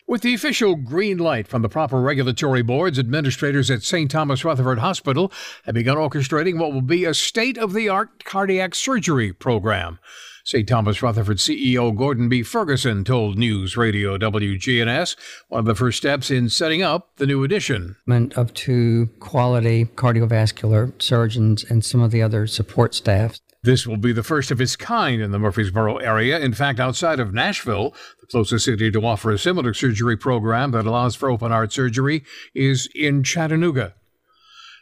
[0.08, 4.12] With the official green light from the proper regulatory boards, administrators at St.
[4.12, 5.32] Thomas Rutherford Hospital
[5.63, 9.98] have begun orchestrating what will be a state of the art cardiac surgery program.
[10.44, 10.70] St.
[10.70, 12.44] Thomas Rutherford CEO Gordon B.
[12.44, 15.15] Ferguson told News Radio WGNS
[15.48, 17.96] one of the first steps in setting up the new addition.
[18.36, 23.39] Of two quality cardiovascular surgeons and some of the other support staff.
[23.65, 26.39] This will be the first of its kind in the Murfreesboro area.
[26.39, 30.86] In fact, outside of Nashville, the closest city to offer a similar surgery program that
[30.86, 32.23] allows for open heart surgery
[32.54, 33.95] is in Chattanooga.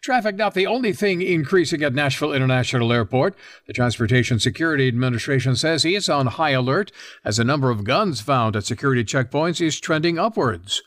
[0.03, 3.37] Traffic not the only thing increasing at Nashville International Airport.
[3.67, 6.91] The Transportation Security Administration says he is on high alert
[7.23, 10.81] as the number of guns found at security checkpoints is trending upwards.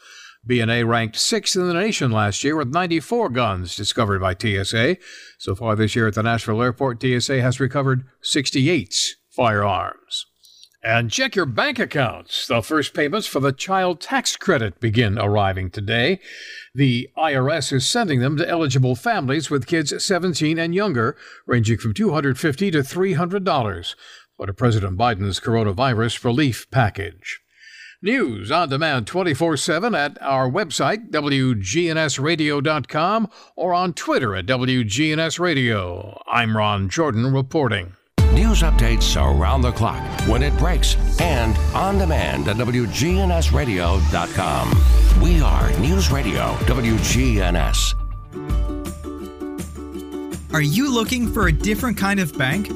[0.48, 4.96] BNA ranked sixth in the nation last year with 94 guns discovered by TSA.
[5.38, 10.26] So far this year at the Nashville Airport, TSA has recovered 68 firearms.
[10.84, 12.46] And check your bank accounts.
[12.46, 16.20] The first payments for the child tax credit begin arriving today.
[16.76, 21.92] The IRS is sending them to eligible families with kids 17 and younger, ranging from
[21.92, 23.94] $250 to $300
[24.36, 27.40] for President Biden's coronavirus relief package.
[28.06, 36.22] News on demand 24 7 at our website, WGNSradio.com, or on Twitter at WGNSradio.
[36.30, 37.94] I'm Ron Jordan reporting.
[38.32, 45.20] News updates around the clock, when it breaks, and on demand at WGNSradio.com.
[45.20, 47.92] We are News Radio WGNS.
[50.54, 52.70] Are you looking for a different kind of bank?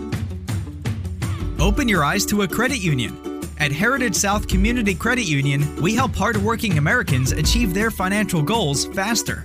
[1.61, 3.30] Open your eyes to a credit union.
[3.61, 9.45] At Heritage South Community Credit Union, we help hardworking Americans achieve their financial goals faster.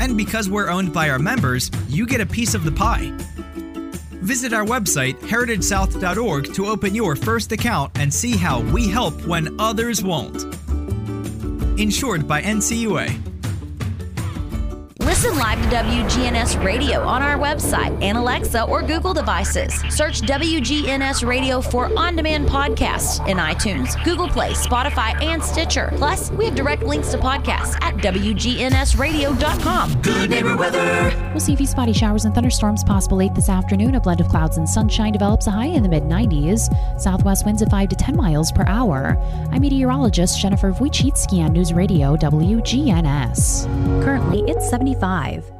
[0.00, 3.12] And because we're owned by our members, you get a piece of the pie.
[4.24, 9.60] Visit our website, heritagesouth.org, to open your first account and see how we help when
[9.60, 10.42] others won't.
[11.78, 13.33] Insured by NCUA.
[15.04, 19.74] Listen live to WGNS Radio on our website and Alexa or Google devices.
[19.90, 25.92] Search WGNS Radio for on demand podcasts in iTunes, Google Play, Spotify, and Stitcher.
[25.96, 30.00] Plus, we have direct links to podcasts at WGNSradio.com.
[30.00, 31.12] Good neighbor weather.
[31.32, 33.96] We'll see a few spotty showers and thunderstorms possible late this afternoon.
[33.96, 36.74] A blend of clouds and sunshine develops a high in the mid 90s.
[36.98, 39.18] Southwest winds at 5 to 10 miles per hour.
[39.52, 43.66] I'm meteorologist Jennifer Wojcicki on News Radio WGNS.
[44.02, 45.52] Currently, it's 75.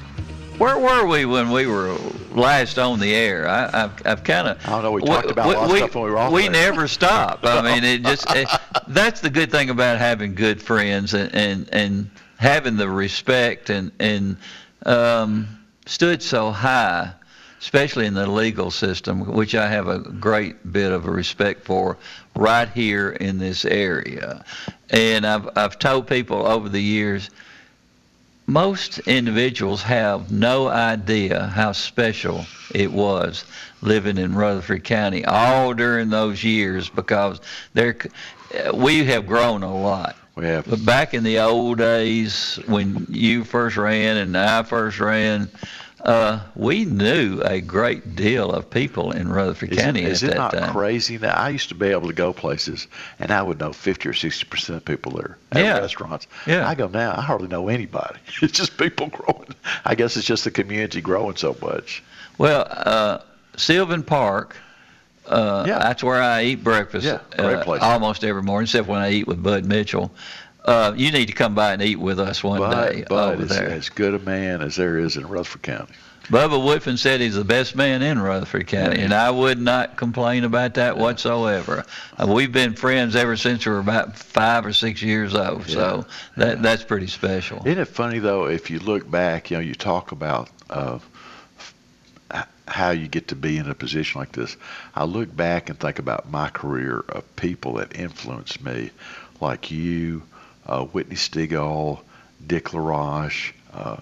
[0.58, 1.98] Where were we when we were
[2.36, 3.48] last on the air?
[3.48, 4.66] I, have I've kind of.
[4.66, 4.92] I don't know.
[4.92, 6.32] We, talked about a lot of stuff when we were off.
[6.32, 6.52] We there.
[6.52, 7.40] never stop.
[7.44, 8.48] I mean, it just it,
[8.88, 13.92] that's the good thing about having good friends and and, and having the respect and
[14.00, 14.38] and
[14.86, 15.48] um,
[15.86, 17.14] stood so high,
[17.60, 21.98] especially in the legal system, which I have a great bit of a respect for,
[22.36, 24.44] right here in this area.
[24.90, 27.30] And I've I've told people over the years
[28.48, 33.46] most individuals have no idea how special it was
[33.82, 37.40] living in Rutherford County all during those years because
[37.74, 37.96] there
[38.74, 40.16] we have grown a lot.
[40.36, 40.70] We have.
[40.70, 45.50] But back in the old days when you first ran and I first ran,
[46.06, 50.34] uh, we knew a great deal of people in Rutherford Is County is at it
[50.34, 50.72] that not time.
[50.72, 51.34] crazy now?
[51.34, 52.88] I used to be able to go places
[53.20, 55.80] and I would know 50 or 60 percent of people there at Yeah.
[55.80, 56.28] restaurants.
[56.46, 56.68] Yeah.
[56.68, 58.20] I go now, I hardly know anybody.
[58.42, 59.56] It's just people growing.
[59.84, 62.04] I guess it's just the community growing so much.
[62.38, 63.20] Well, uh,
[63.58, 64.56] Sylvan Park.
[65.28, 65.80] Uh, yeah.
[65.80, 67.04] That's where I eat breakfast.
[67.04, 67.82] Yeah, great uh, place.
[67.82, 70.12] Almost every morning, except when I eat with Bud Mitchell.
[70.66, 73.46] Uh, you need to come by and eat with us one But, day but over
[73.46, 73.70] there.
[73.70, 75.94] as good a man as there is in Rutherford County.
[76.24, 80.44] Bubba Woodfin said he's the best man in Rutherford County, and I would not complain
[80.44, 81.86] about that whatsoever.
[82.18, 86.04] Uh, we've been friends ever since we were about five or six years old, so
[86.36, 87.60] that that's pretty special.
[87.60, 88.48] Isn't it funny though?
[88.48, 90.98] If you look back, you know, you talk about uh,
[92.68, 94.58] how you get to be in a position like this.
[94.96, 98.90] I look back and think about my career of people that influenced me,
[99.42, 100.24] like you,
[100.66, 102.00] Whitney Stegall,
[102.46, 103.98] Dick LaRoche, uh,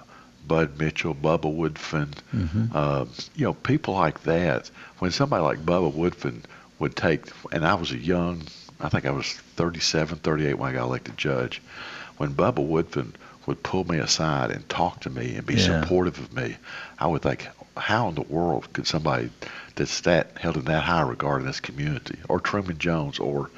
[0.47, 2.65] Bud Mitchell, Bubba Woodfin, Mm-hmm.
[2.73, 3.05] uh,
[3.35, 4.69] you know, people like that.
[4.99, 6.41] When somebody like Bubba Woodfin
[6.79, 8.41] would take, and I was a young,
[8.79, 11.61] I think I was 37, 38 when I got elected judge.
[12.17, 13.13] When Bubba Woodfin
[13.45, 15.81] would pull me aside and talk to me and be Yeah.
[15.81, 16.55] supportive of me,
[16.99, 19.29] I would think, how in the world could somebody
[19.75, 23.49] that's that held in that high regard in this community, or Truman Jones, or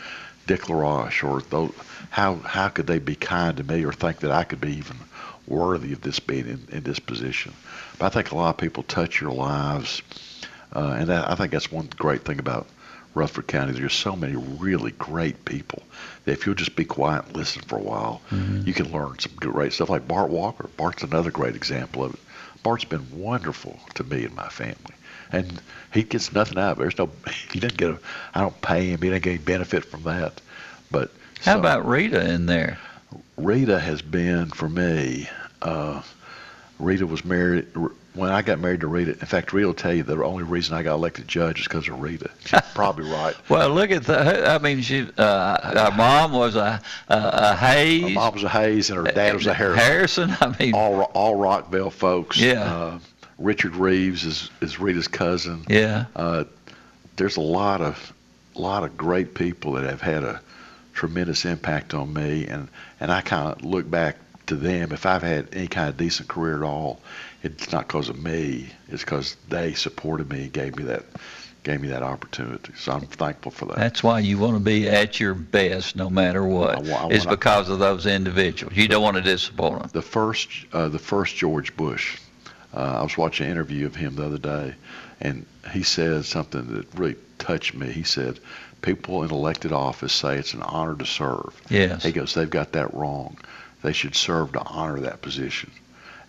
[0.47, 1.73] Dick LaRoche, or those,
[2.09, 4.97] how how could they be kind to me or think that I could be even
[5.47, 7.53] worthy of this being in, in this position?
[7.97, 10.01] But I think a lot of people touch your lives,
[10.75, 12.67] uh, and that, I think that's one great thing about
[13.15, 13.73] Rutherford County.
[13.73, 15.81] There's so many really great people
[16.25, 18.67] that if you'll just be quiet and listen for a while, Mhm.
[18.67, 19.89] you can learn some great stuff.
[19.89, 20.69] Like Bart Walker.
[20.77, 22.19] Bart's another great example of it.
[22.61, 24.95] Bart's been wonderful to me and my family,
[25.35, 25.61] and
[25.93, 26.81] he gets nothing out of it.
[26.81, 27.09] There's no,
[27.51, 27.99] he doesn't get a,
[28.33, 29.01] I don't pay him.
[29.01, 30.41] He doesn't get any benefit from that.
[30.91, 31.11] But
[31.43, 32.77] How so- about Rita in there?
[33.37, 35.29] Rita has been for me.
[35.61, 36.01] Uh,
[36.79, 37.67] Rita was married
[38.13, 39.11] when I got married to Rita.
[39.11, 41.87] In fact, Rita will tell you the only reason I got elected judge is because
[41.87, 42.29] of Rita.
[42.45, 43.33] She's probably right.
[43.49, 44.49] Well, look at the.
[44.49, 45.07] I mean, she.
[45.17, 48.03] Uh, her mom was a a, a Hayes.
[48.03, 50.29] Her mom was a Hayes, and her dad was a Harrison.
[50.29, 50.37] Harrison.
[50.41, 52.37] I mean, all all Rockvale folks.
[52.39, 52.63] Yeah.
[52.63, 52.99] Uh,
[53.37, 55.65] Richard Reeves is is Rita's cousin.
[55.67, 56.05] Yeah.
[56.15, 56.45] Uh,
[57.15, 58.13] there's a lot of
[58.55, 60.41] lot of great people that have had a
[60.93, 62.67] tremendous impact on me, and
[62.99, 64.17] and I kind of look back
[64.47, 64.91] to them.
[64.91, 67.01] If I've had any kind of decent career at all,
[67.43, 68.69] it's not because of me.
[68.89, 71.03] It's because they supported me and gave me that
[71.63, 72.71] gave me that opportunity.
[72.77, 73.75] So I'm thankful for that.
[73.77, 76.87] That's why you want to be at your best no matter what.
[76.87, 78.75] I I it's because of those individuals.
[78.77, 79.89] You don't want to disappoint them.
[79.91, 82.17] the first uh, the first George Bush,
[82.75, 84.75] Uh, I was watching an interview of him the other day,
[85.21, 87.91] and he said something that really touched me.
[87.91, 88.39] He said,
[88.81, 92.03] "People in elected office say it's an honor to serve." Yes.
[92.03, 93.37] He goes, "They've got that wrong.
[93.81, 95.71] They should serve to honor that position."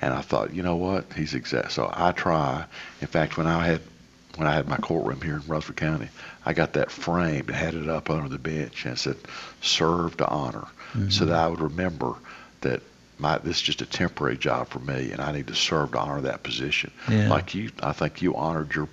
[0.00, 1.06] And I thought, you know what?
[1.16, 1.72] He's exact.
[1.72, 2.64] So I try.
[3.00, 3.80] In fact, when I had
[4.36, 6.08] when I had my courtroom here in Rutherford County,
[6.44, 9.16] I got that framed and had it up under the bench and said,
[9.62, 10.66] "Serve to honor,"
[11.08, 11.28] so Mhm.
[11.28, 12.14] that I would remember
[12.60, 12.82] that
[13.18, 15.98] my this is just a temporary job for me, and I need to serve to
[15.98, 16.90] honor that position.
[17.10, 17.28] Yeah.
[17.28, 18.88] Like you, I think you honored your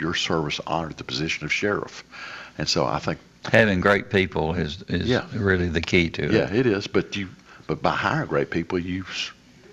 [0.00, 2.04] your service honored the position of sheriff,
[2.58, 3.18] and so I think
[3.50, 5.24] Having great people is is Yeah.
[5.34, 6.32] really the key to it.
[6.32, 6.86] yeah, it is.
[6.86, 7.28] But you,
[7.66, 9.04] but by hiring great people, you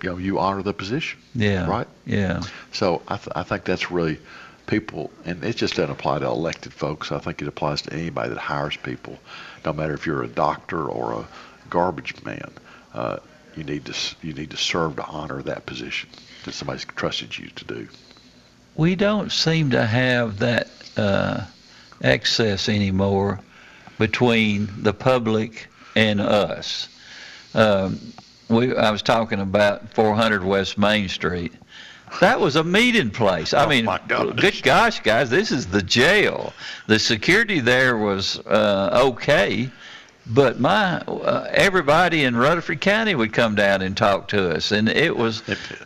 [0.02, 1.18] you know you honor the position.
[1.34, 1.66] Yeah.
[1.68, 1.86] Right.
[2.06, 2.42] Yeah.
[2.72, 4.18] So I, th- I think that's really
[4.66, 7.10] people, and it just doesn't apply to elected folks.
[7.12, 9.18] I think it applies to anybody that hires people,
[9.64, 11.26] no matter if you're a doctor or a
[11.68, 12.50] garbage man.
[12.94, 13.18] Uh,
[13.58, 16.08] you need to you need to serve to honor that position
[16.44, 17.88] that somebody's trusted you to do.
[18.76, 21.44] We don't seem to have that uh,
[22.00, 23.40] excess anymore
[23.98, 26.88] between the public and us.
[27.54, 27.98] Um,
[28.48, 31.52] we, I was talking about 400 West Main Street.
[32.20, 33.52] That was a meeting place.
[33.52, 36.54] I mean, good gosh, guys, this is the jail.
[36.86, 39.70] The security there was uh, okay,
[40.28, 44.88] but my uh, everybody in Rutherford County would come down and talk to us, and
[44.88, 45.42] it was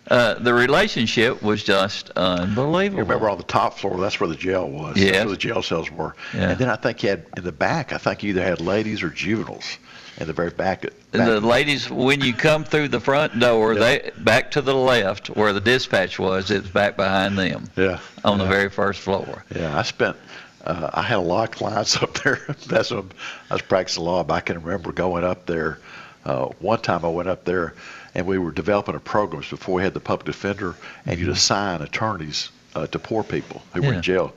[0.09, 2.99] uh, the relationship was just unbelievable.
[2.99, 4.97] You remember on the top floor, that's where the jail was.
[4.97, 5.13] Yes.
[5.13, 6.15] That's where the jail cells were.
[6.35, 6.51] Yeah.
[6.51, 7.93] And then I think you had in the back.
[7.93, 9.79] I think you either had ladies or juveniles
[10.19, 10.83] in the very back.
[10.83, 15.29] back The ladies, when you come through the front door, they back to the left
[15.29, 16.51] where the dispatch was.
[16.51, 17.69] It's back behind them.
[17.77, 17.99] Yeah.
[18.25, 19.45] On the very first floor.
[19.55, 20.17] Yeah, I spent.
[20.65, 22.41] Uh, I had a lot of clients up there.
[22.67, 23.11] That's when
[23.51, 24.23] I was practicing law.
[24.25, 25.79] But I can remember going up there.
[26.25, 27.75] Uh, one time I went up there,
[28.15, 31.83] and we were developing a program before we had the public defender, and you'd assign
[31.83, 34.33] attorneys uh, to poor people who were in jail.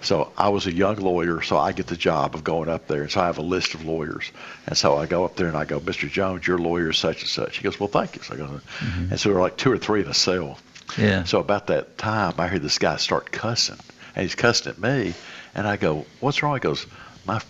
[0.00, 3.02] So I was a young lawyer, so I get the job of going up there,
[3.02, 4.30] and so I have a list of lawyers,
[4.66, 6.08] and so I go up there and I go, Mr.
[6.08, 7.56] Jones, your lawyer is such and such.
[7.56, 8.22] He goes, Well, thank you.
[8.22, 8.60] So I go,
[9.10, 10.58] and so there were like two or three in a cell.
[10.96, 11.24] Yeah.
[11.24, 13.78] So about that time, I hear this guy start cussing,
[14.14, 15.14] and he's cussing at me,
[15.58, 16.86] and I go, "What's wrong?" He goes,
[17.26, 17.40] "My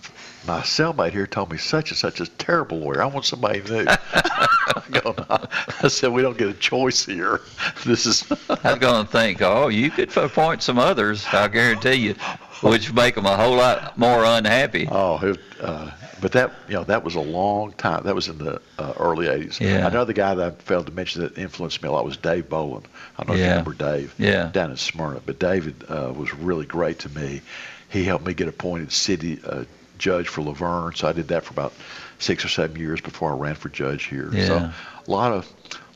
[0.46, 3.02] my cellmate here told me such and such is a terrible lawyer.
[3.02, 5.46] I want somebody new." I go, "No."
[5.82, 7.42] I said, "We don't get a choice here.
[7.84, 11.26] This is." I was going to think, oh, you could appoint some others.
[11.32, 12.14] I guarantee you,
[12.62, 14.88] which make them a whole lot more unhappy.
[14.90, 15.90] Oh, it, uh,
[16.20, 18.04] but that you know that was a long time.
[18.04, 19.60] That was in the uh, early '80s.
[19.60, 19.86] Yeah.
[19.86, 22.88] Another guy that I failed to mention that influenced me a lot was Dave Boland.
[23.18, 24.14] I don't know if you remember Dave.
[24.18, 24.50] Yeah.
[24.50, 27.42] Down in Smyrna, but David uh, was really great to me.
[27.90, 29.64] He helped me get appointed city uh,
[29.98, 31.72] judge for La Vergne, so I did that for about
[32.18, 34.30] six or seven years before I ran for judge here.
[34.46, 35.46] So a lot of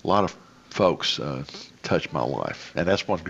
[0.05, 0.34] a lot of
[0.70, 1.45] folks uh,
[1.82, 3.20] touched my life, and that's one.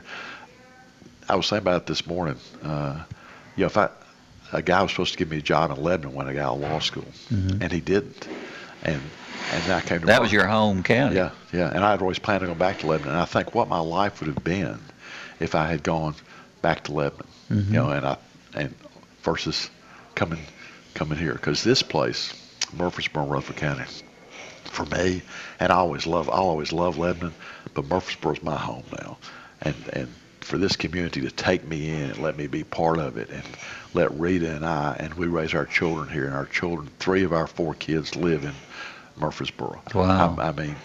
[1.29, 2.37] I was saying about it this morning.
[2.63, 3.03] Uh,
[3.57, 3.89] you know, if I
[4.53, 6.55] a guy was supposed to give me a job in Lebanon when I got out
[6.57, 7.63] of law school, Mhm.
[7.63, 8.29] and he didn't,
[8.85, 9.01] and
[9.53, 11.17] and I came to That was your home county.
[11.17, 13.13] Yeah, yeah, and I had always planned on going back to Lebanon.
[13.15, 14.79] And I think what my life would have been
[15.41, 16.15] if I had gone
[16.63, 17.67] back to Lebanon, Mhm.
[17.67, 18.17] you know, and I
[18.55, 18.75] and
[19.23, 19.71] versus
[20.15, 20.41] coming
[20.95, 22.35] coming here because this place,
[22.73, 23.85] Murfreesboro, Rutherford County,
[24.65, 25.23] for me,
[25.61, 27.35] and I always love I always love Lebanon,
[27.75, 29.19] but Murfreesboro's my home now,
[29.61, 30.09] and and
[30.41, 33.45] for this community to take me in and let me be part of it and
[33.95, 37.33] let Rita and I and we raise our children here and our children three of
[37.33, 38.55] our four kids live in
[39.17, 39.81] Murfreesboro.
[39.95, 40.37] Wow.
[40.39, 40.77] I, I mean,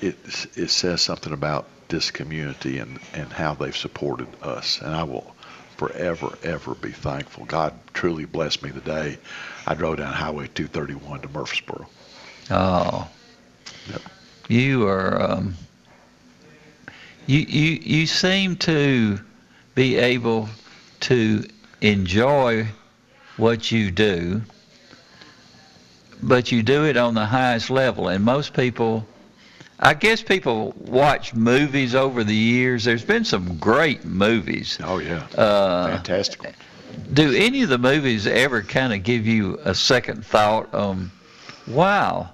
[0.00, 0.16] it
[0.56, 5.34] it says something about this community and and how they've supported us, and I will
[5.88, 7.44] forever ever be thankful.
[7.44, 9.18] God truly blessed me the day
[9.66, 11.88] I drove down Highway 231 to Murfreesboro.
[12.50, 13.08] Oh.
[14.48, 15.56] You are um,
[17.26, 19.18] you you you seem to
[19.74, 20.48] be able
[21.00, 21.44] to
[21.80, 22.68] enjoy
[23.36, 24.42] what you do,
[26.22, 28.08] but you do it on the highest level.
[28.08, 29.06] And most people,
[29.82, 32.84] I guess, people watch movies over the years.
[32.84, 34.78] There's been some great movies.
[34.82, 36.54] Oh yeah, uh, fantastic.
[37.12, 40.72] Do any of the movies ever kind of give you a second thought?
[40.72, 41.10] Um,
[41.66, 42.30] wow,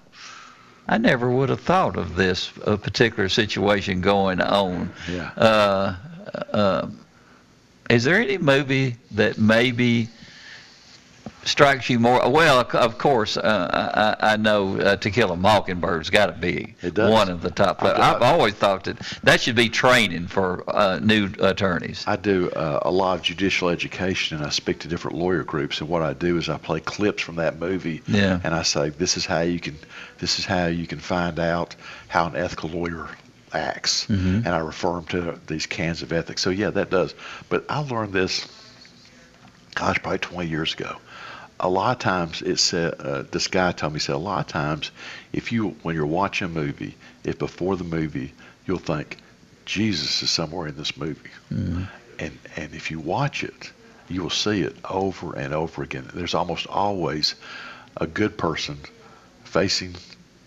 [0.87, 4.93] I never would have thought of this a particular situation going on.
[5.11, 5.31] Yeah.
[5.35, 5.97] Uh,
[6.53, 6.89] uh,
[7.89, 10.09] is there any movie that maybe
[11.49, 12.29] strikes you more?
[12.31, 16.75] Well, of- course, uh, I, I know uh, To Kill a Mockingbird's got to be
[16.95, 17.83] one of the top.
[17.83, 22.05] I've I've, always thought that that should be training for uh, new attorneys.
[22.07, 25.81] I do uh, a lot of judicial education, and I speak to different lawyer groups.
[25.81, 28.41] And what I do is I play clips from that movie, Yeah.
[28.45, 29.77] and I say, "This is how you can,
[30.19, 31.77] this is how you can find out
[32.09, 33.09] how an ethical lawyer
[33.53, 34.45] acts, Mhm.
[34.45, 36.43] and I refer them to these cans of ethics.
[36.43, 37.15] So yeah, that does.
[37.49, 38.47] But I learned this,
[39.75, 40.97] gosh, probably 20 years ago.
[41.61, 44.41] A lot of times, it's uh, uh, this guy told me he said a lot
[44.41, 44.91] of times,
[45.33, 46.95] if you when you're watching a movie,
[47.25, 48.33] if before the movie
[48.67, 49.17] you'll think
[49.67, 51.89] Jesus is somewhere in this movie, Mhm.
[52.19, 53.73] and and if you watch it,
[54.09, 56.09] you will see it over and over again.
[56.15, 57.35] There's almost always
[57.97, 58.79] a good person
[59.45, 59.97] facing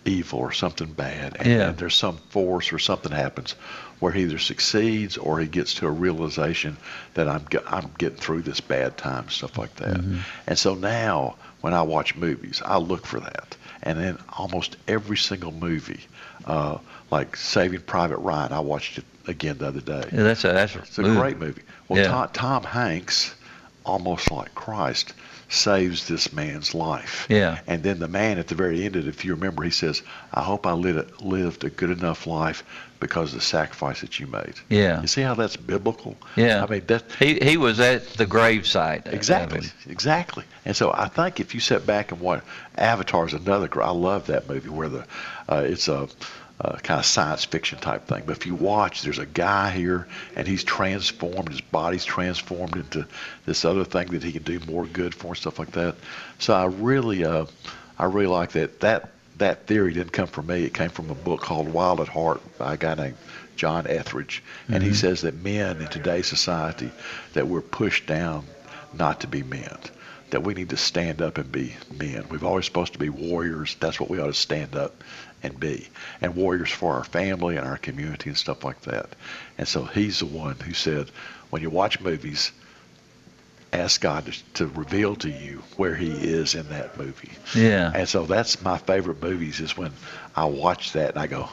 [0.04, 1.68] evil or something bad, and, Yeah.
[1.68, 3.54] and there's some force or something happens
[4.02, 6.76] where he either succeeds or he gets to a realization
[7.14, 9.98] that I'm I'm getting through this bad time, stuff like that.
[9.98, 10.18] Mhm.
[10.48, 13.56] And so now, when I watch movies, I look for that.
[13.80, 16.00] And in almost every single movie,
[16.46, 16.78] uh,
[17.12, 20.02] like Saving Private Ryan, I watched it again the other day.
[20.12, 21.62] Yeah, that's a that's It's a great movie.
[21.86, 22.08] Well, Yeah.
[22.08, 23.32] Tom, Tom Hanks,
[23.84, 25.14] almost like Christ,
[25.52, 27.26] saves this man's life.
[27.28, 27.60] Yeah.
[27.66, 30.02] And then the man at the very end of it, if you remember, he says,
[30.32, 32.64] I hope I lived a good enough life
[33.00, 34.54] because of the sacrifice that you made.
[34.68, 35.00] Yeah.
[35.00, 36.16] You see how that's biblical?
[36.36, 36.64] Yeah.
[36.64, 37.04] I mean, that.
[37.18, 39.12] He he was at the gravesite.
[39.12, 40.44] Exactly, exactly.
[40.64, 42.42] And so I think if you sit back and watch
[42.78, 43.68] Avatar is another.
[43.82, 45.06] I love that movie where the
[45.48, 46.08] uh, it's a,
[46.62, 48.22] uh kind of science fiction type thing.
[48.24, 50.06] But if you watch, there's a guy here
[50.36, 51.48] and he's transformed.
[51.48, 53.06] His body's transformed into
[53.46, 55.96] this other thing that he can do more good for and stuff like that.
[56.38, 57.46] So I really, uh,
[57.98, 58.80] I really like that.
[58.80, 60.64] That that theory didn't come from me.
[60.64, 63.16] It came from a book called Wild at Heart by a guy named
[63.56, 64.94] John Eldredge, and he Mhm.
[64.94, 66.90] says that men in today's society
[67.32, 68.44] that we're pushed down
[68.92, 69.76] not to be men.
[70.30, 72.24] That we need to stand up and be men.
[72.30, 73.76] We've always supposed to be warriors.
[73.80, 75.02] That's what we ought to stand up
[75.42, 75.88] and be.
[76.20, 79.10] And warriors for our family and our community and stuff like that.
[79.58, 81.10] And so he's the one who said,
[81.50, 82.52] when you watch movies,
[83.72, 87.30] ask God to, to reveal to you where he is in that movie.
[87.54, 87.90] Yeah.
[87.94, 89.92] And so that's my favorite movies is when
[90.36, 91.48] I watch that and I go,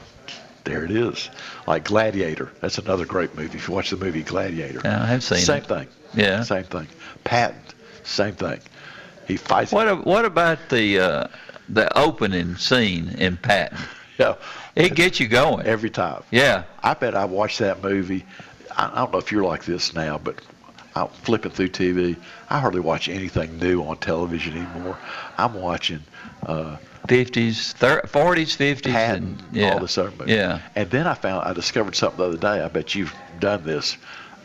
[0.65, 1.29] there it is.
[1.65, 2.51] Like Gladiator.
[2.59, 3.57] That's another great movie.
[3.57, 4.81] If you watch the movie Gladiator.
[4.83, 5.67] Yeah, I have seen Same it.
[5.67, 5.87] thing.
[6.13, 6.43] Yeah.
[6.43, 6.87] Same thing.
[7.23, 7.59] Patton.
[8.03, 8.59] Same thing.
[9.27, 9.71] He fights.
[9.71, 11.27] What a- what about the uh,
[11.69, 13.77] the opening scene in Patton?
[14.17, 14.35] Yeah.
[14.75, 16.23] It gets you going every time.
[16.31, 16.63] Yeah.
[16.83, 18.25] I bet I watched that movie.
[18.75, 20.41] I, I don't know if you're like this now, but
[20.95, 22.17] I'm flipping through TV.
[22.49, 24.97] I hardly watch anything new on television anymore.
[25.37, 26.01] I'm watching
[26.45, 30.33] uh, 50s, thir- 40s, 50s, Patton, and yeah, all this other movie.
[30.33, 30.61] yeah.
[30.75, 32.63] And then I found I discovered something the other day.
[32.63, 33.97] I bet you've done this.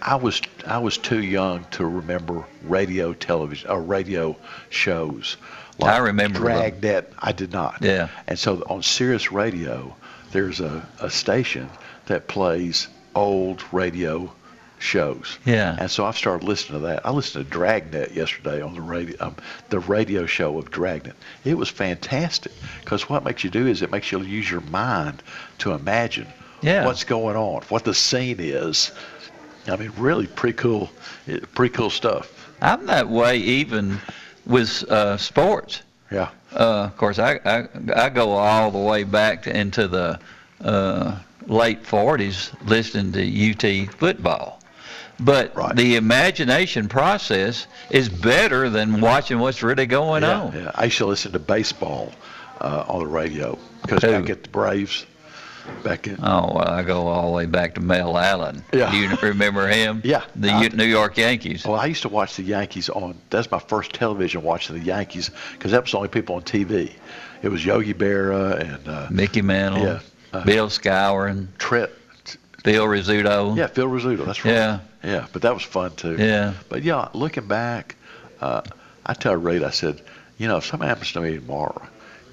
[0.02, 4.36] I was I was too young to remember radio television or radio
[4.68, 5.36] shows.
[5.82, 6.46] I remember them.
[6.48, 7.12] Dragnet.
[7.18, 7.78] I did not.
[7.80, 8.08] Yeah.
[8.26, 9.94] And so on Sirius Radio,
[10.32, 11.68] there's a, a station
[12.06, 14.32] that plays old radio
[14.78, 15.38] shows.
[15.44, 15.76] Yeah.
[15.78, 17.06] And so I've started listening to that.
[17.06, 19.36] I listened to Dragnet yesterday on the radio, um,
[19.70, 21.16] the radio show of Dragnet.
[21.44, 25.22] It was fantastic because what makes you do is it makes you use your mind
[25.58, 26.26] to imagine
[26.60, 26.84] Yeah.
[26.84, 28.92] what's going on, what the scene is.
[29.66, 30.90] I mean, really pretty cool,
[31.28, 32.30] eh, pretty cool stuff.
[32.60, 34.00] I'm that way even
[34.46, 35.82] with uh, sports.
[36.10, 36.30] Yeah.
[36.52, 40.20] Uh, of course, I, I I go all the way back to, into the
[40.60, 44.60] uh, late 40s listening to UT football.
[45.20, 50.52] But the imagination process is better than watching what's really going yeah, on.
[50.52, 50.70] Yeah.
[50.74, 52.12] I used to listen to baseball
[52.60, 54.10] uh, on the radio because Who?
[54.10, 55.06] back at the Braves,
[55.82, 58.64] back in Oh, well, I go all the way back to Mel Allen.
[58.72, 58.90] Yeah.
[58.90, 60.00] Do you remember him?
[60.04, 60.24] Yeah.
[60.36, 61.64] The I- New York Yankees.
[61.64, 63.16] Well, I used to watch the Yankees on.
[63.30, 66.92] That's my first television watching the Yankees because that was the only people on TV.
[67.42, 69.82] It was Yogi Berra and uh, Mickey Mantle.
[69.82, 70.00] Yeah.
[70.32, 71.90] Uh, Bill Scower Trent.
[72.64, 73.56] Bill Rizzuto.
[73.56, 74.24] Yeah, Phil Rizzuto.
[74.24, 74.52] That's right.
[74.54, 74.80] Yeah.
[75.04, 76.16] Yeah, but that was fun too.
[76.18, 76.54] Yeah.
[76.70, 77.96] But yeah, looking back,
[78.40, 78.62] uh,
[79.04, 80.00] I tell Reed, I said,
[80.38, 81.86] you know, if something happens to me tomorrow,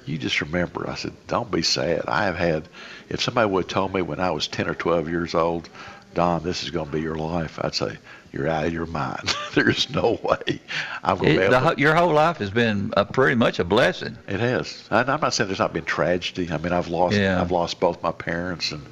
[0.06, 0.90] you just remember.
[0.90, 2.04] I said, don't be sad.
[2.08, 2.70] I have had.
[3.12, 5.68] If somebody would have told me when I was 10 or 12 years old,
[6.14, 7.98] Don, this is going to be your life, I'd say,
[8.32, 9.36] you're out of your mind.
[9.54, 10.62] There's no way
[11.04, 13.60] I'm going to be It, the, to your whole life has been a, pretty much
[13.60, 14.18] a blessing.
[14.28, 14.88] It has.
[14.90, 16.50] And I'm not saying there's not been tragedy.
[16.50, 17.42] I mean, I've lost Yeah.
[17.42, 18.86] I've lost both my parents and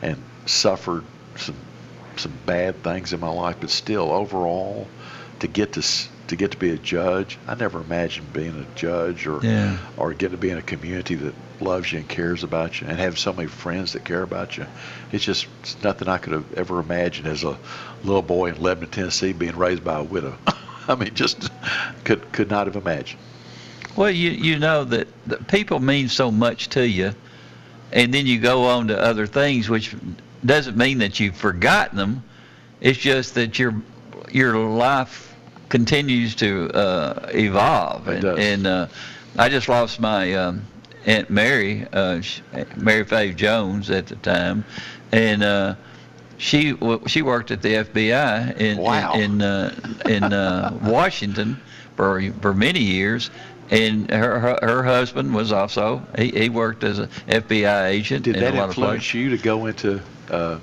[0.00, 1.04] and suffered
[1.36, 1.56] some
[2.16, 4.88] some bad things in my life, but still overall
[5.40, 5.82] to get to
[6.28, 9.76] to get to be a judge, I never imagined being a judge or Yeah.
[9.96, 12.98] or get to be in a community that loves you and cares about you and
[12.98, 14.66] have so many friends that care about you.
[15.12, 17.56] It's just it's nothing I could have ever imagined as a
[18.04, 20.36] little boy in Lebanon, Tennessee, being raised by a widow.
[20.88, 21.50] I mean, just
[22.04, 23.20] could could not have imagined.
[23.96, 27.12] Well, you you know that, that people mean so much to you,
[27.92, 29.94] and then you go on to other things, which
[30.44, 32.22] doesn't mean that you've forgotten them.
[32.80, 33.74] It's just that your
[34.30, 35.34] your life
[35.68, 38.08] continues to uh, evolve.
[38.08, 38.38] It and, does.
[38.38, 38.86] and uh,
[39.38, 40.62] I just lost my um,
[41.06, 42.40] Aunt Mary, uh, sh-
[42.76, 44.64] Mary Faye Jones at the time,
[45.12, 45.74] and uh,
[46.38, 49.14] she w- she worked at the FBI in Wow.
[49.14, 49.74] in in, uh,
[50.08, 51.60] in uh, Washington
[51.96, 53.30] for for many years.
[53.68, 58.36] And her, her her husband was also he, he worked as an FBI agent Did
[58.36, 60.00] in that a lot of places influence you to go into?
[60.30, 60.58] Uh,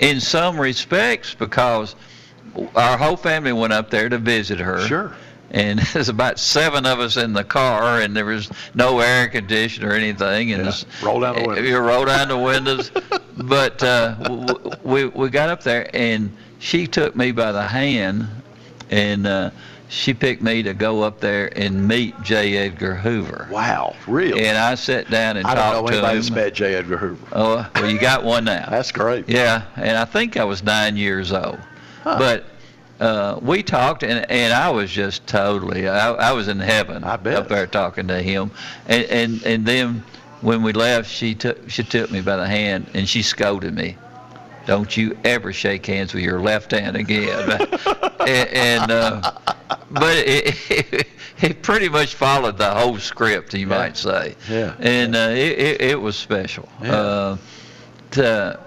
[0.00, 1.94] in some respects because
[2.74, 4.80] our whole family went up there to visit her.
[4.86, 5.12] Sure.
[5.50, 9.90] And there's about seven of us in the car, and there was no air conditioner
[9.90, 10.52] or anything.
[10.52, 10.72] And Yeah.
[11.02, 11.68] Roll down the windows.
[11.68, 12.90] You roll down the windows.
[13.36, 18.26] but uh, w- we we got up there, and she took me by the hand,
[18.90, 19.50] and uh,
[19.88, 22.56] she picked me to go up there and meet J.
[22.56, 23.46] Edgar Hoover.
[23.50, 24.46] wow, really?
[24.46, 26.22] And I sat down and I don't talked know to anybody him.
[26.22, 26.74] that's met J.
[26.74, 27.26] Edgar Hoover.
[27.32, 28.66] Oh, well, you got one now.
[28.70, 29.28] That's great.
[29.28, 31.60] Yeah, and I think I was nine years old.
[32.04, 32.44] But
[33.00, 37.24] uh, we talked, and, and I was just totally, I, I was in heaven up
[37.24, 38.50] there talking to him.
[38.86, 40.04] And, and, and then
[40.40, 43.96] when we left, she took, she took me by the hand and she scolded me.
[44.66, 47.50] Don't you ever shake hands with your left hand again.
[48.20, 49.32] and, and uh,
[49.90, 51.06] but it, it,
[51.42, 54.36] it pretty much followed the whole script, you might say.
[54.48, 54.74] Yeah.
[54.78, 56.68] And uh, it, it, it was special.
[56.82, 56.96] Yeah.
[56.96, 57.36] Uh,
[58.12, 58.60] to,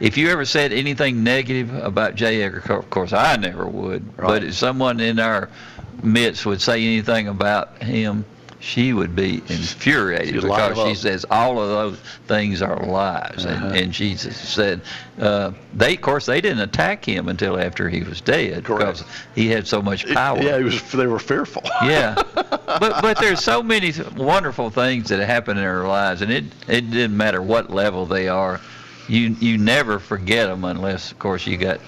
[0.00, 2.42] if you ever said anything negative about J.
[2.42, 5.48] Edgar, of course I never would, but if someone in our
[6.02, 8.24] midst would say anything about him,
[8.60, 13.46] she would be infuriated She'd because she says all of those things are lies.
[13.46, 13.66] Uh-huh.
[13.66, 14.82] And, and she said,
[15.18, 19.02] uh, they, of course, they didn't attack him until after he was dead because
[19.34, 20.40] he had so much power.
[20.42, 21.62] Yeah, it was, they were fearful.
[21.82, 26.44] Yeah, but but there's so many wonderful things that happen in our lives, and it
[26.68, 28.60] it didn't matter what level they are.
[29.10, 31.80] You you never forget them unless, of course, you got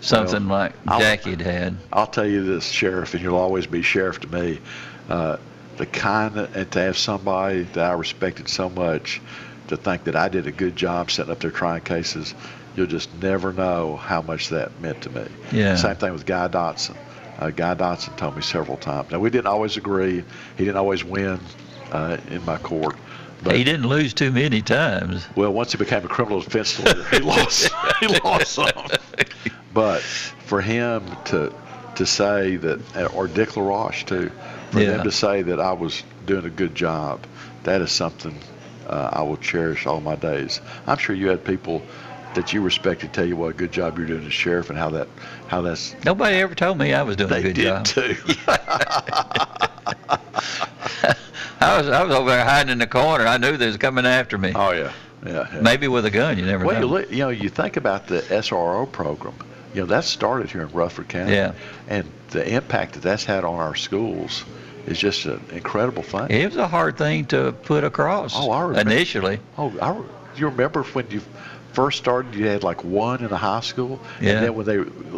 [0.00, 1.76] something Well, like Jackie had had.
[1.90, 4.60] I'll tell you this, Sheriff, and you'll always be Sheriff to me.
[5.08, 5.38] Uh,
[5.78, 9.22] the kind and to have somebody that I respected so much
[9.68, 12.34] to think that I did a good job setting up their trying cases,
[12.76, 15.26] you'll just never know how much that meant to me.
[15.52, 15.76] Yeah.
[15.76, 16.96] Same thing with Guy Dotson.
[17.38, 19.10] Uh, Guy Dotson told me several times.
[19.10, 20.22] Now we didn't always agree.
[20.58, 21.40] He didn't always win
[21.90, 22.96] uh, in my court.
[23.42, 25.26] But he didn't lose too many times.
[25.34, 27.74] well, once he became a criminal defense lawyer, he lost.
[28.00, 28.70] he lost some.
[29.72, 31.52] But for him to
[31.96, 34.30] to say that, or Dick LaRoche too,
[34.70, 34.90] for Yeah.
[34.92, 37.20] them to say that I was doing a good job,
[37.64, 38.34] that is something
[38.86, 40.60] uh, I will cherish all my days.
[40.86, 41.82] I'm sure you had people
[42.34, 44.78] that you respect respected tell you what a good job you're doing as sheriff and
[44.78, 45.08] how that
[45.48, 47.84] how that's Nobody ever told me I was doing they a good did job.
[47.84, 48.16] too.
[51.62, 53.26] I was I was over there hiding in the corner.
[53.26, 54.52] I knew they was coming after me.
[54.54, 54.92] Oh yeah,
[55.26, 55.46] yeah.
[55.52, 55.60] yeah.
[55.60, 56.38] Maybe with a gun.
[56.38, 56.80] You never Well, know.
[56.80, 59.34] you, look, you know, you think about the SRO program.
[59.74, 61.32] You know, that started here in Rutherford County.
[61.34, 61.52] Yeah.
[61.88, 64.44] And the impact that that's had on our schools
[64.86, 66.28] is just an incredible thing.
[66.30, 68.90] It was a hard thing to put across Oh, I remember.
[68.92, 69.38] initially.
[69.58, 70.00] Oh, I,
[70.38, 71.20] you remember when you
[71.72, 72.34] first started?
[72.34, 74.32] You had like one in the high school, Yeah.
[74.32, 74.76] and then when they,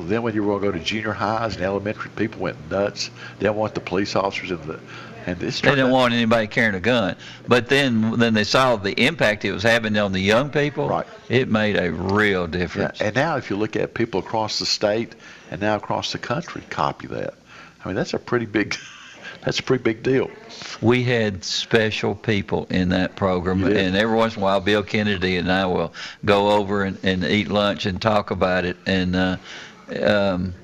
[0.08, 3.08] then when you were going to go to junior highs and elementary, people went nuts.
[3.38, 4.80] They didn't want the police officers in the,
[5.26, 5.60] and this.
[5.60, 7.14] They didn't want anybody carrying a gun.
[7.46, 10.88] But then, then they saw the impact it was having on the young people.
[10.88, 11.06] Right.
[11.28, 13.00] It made a real Yeah, difference.
[13.00, 15.14] and now if you look at people across the state
[15.50, 17.34] and now across the country, copy that.
[17.84, 18.76] I mean, that's a pretty big,
[19.44, 20.30] that's a pretty big deal.
[20.80, 23.76] We had special people in that program, did.
[23.76, 25.92] and every once in a while, Bill Kennedy and I will
[26.24, 28.76] go over and, and eat lunch and talk about it.
[28.86, 29.36] And uh,
[30.02, 30.54] um,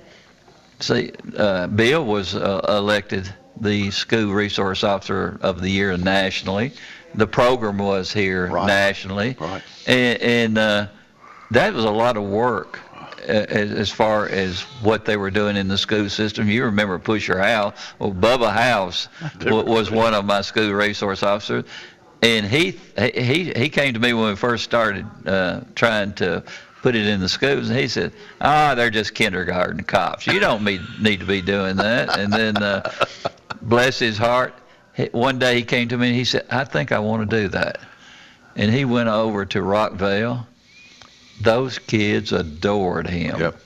[0.80, 6.72] see, uh, Bill was uh, elected the School Resource Officer of the Year nationally.
[7.14, 9.62] The program was here nationally, Right.
[9.86, 10.86] and, and uh,
[11.50, 12.78] that was a lot of work
[13.26, 16.48] as, as far as what they were doing in the school system.
[16.48, 17.74] You remember Pusher Howe?
[17.98, 19.08] Well, Bubba House
[19.42, 21.64] was one of my school resource officers,
[22.22, 26.42] and he he he came to me when we first started uh, trying to
[26.82, 30.26] put it in the schools, and he said, "Ah, they're just kindergarten cops.
[30.26, 32.90] You don't need need to be doing that." And then, uh,
[33.62, 34.54] bless his heart,
[35.12, 37.48] one day he came to me and he said, "I think I want to do
[37.48, 37.80] that."
[38.56, 40.46] And he went over to Rockvale.
[41.40, 43.38] Those kids adored him.
[43.38, 43.60] Yep.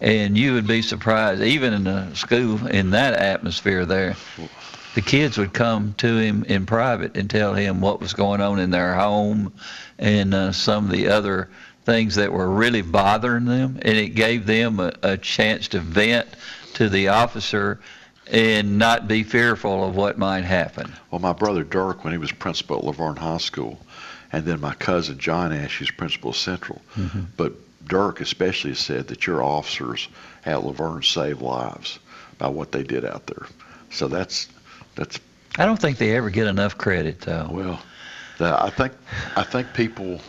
[0.00, 4.14] And you would be surprised, even in the school, in that atmosphere there,
[4.94, 8.58] the kids would come to him in private and tell him what was going on
[8.58, 9.52] in their home
[9.98, 11.48] and uh, some of the other
[11.84, 13.78] things that were really bothering them.
[13.82, 16.28] And it gave them a, a chance to vent
[16.74, 17.80] to the officer
[18.30, 20.92] and not be fearful of what might happen.
[21.10, 23.78] Well, my brother Dirk, when he was principal at La Vergne High School,
[24.36, 26.82] and then my cousin John Ash, who's principal at Central.
[26.96, 27.20] Mm-hmm.
[27.36, 27.54] But
[27.86, 30.08] Dirk especially said that your officers
[30.44, 31.98] at La Vergne saved lives
[32.38, 33.46] by what they did out there.
[33.90, 34.48] So that's
[34.94, 35.18] that's
[35.58, 37.48] I don't think they ever get enough credit, though.
[37.50, 37.80] well.
[38.38, 38.92] The, I think
[39.36, 40.20] I think people.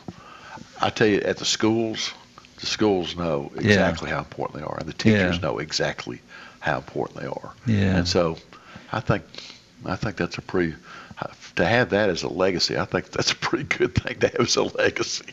[0.81, 2.13] I tell you, at the schools,
[2.61, 3.61] the schools know Yeah.
[3.67, 5.41] exactly how important they are, and the teachers Yeah.
[5.41, 6.21] know exactly
[6.61, 7.51] how important they are.
[7.65, 7.97] Yeah.
[7.97, 8.37] And so,
[8.93, 9.23] I think,
[9.85, 10.75] I think that's a pretty.
[11.55, 14.41] To have that as a legacy, I think that's a pretty good thing to have
[14.41, 15.25] as a legacy.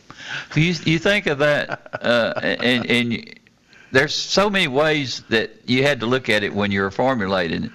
[0.55, 3.39] You you think of that, uh, and and
[3.91, 7.71] there's so many ways that you had to look at it when you were formulating.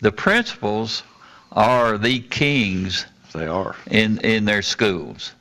[0.00, 1.04] The principals
[1.52, 3.06] are the kings.
[3.32, 5.32] They are in in their schools,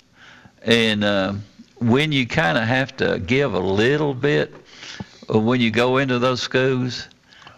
[0.61, 1.43] and um,
[1.79, 4.53] when you kind of have to give a little bit
[5.33, 7.07] uh, when you go into those schools.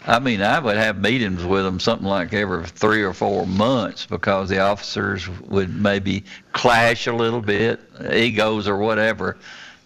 [0.08, 4.06] I mean, I would have meetings with them something like every three or four months
[4.06, 7.80] because the officers would maybe clash a little bit,
[8.14, 9.38] egos or whatever,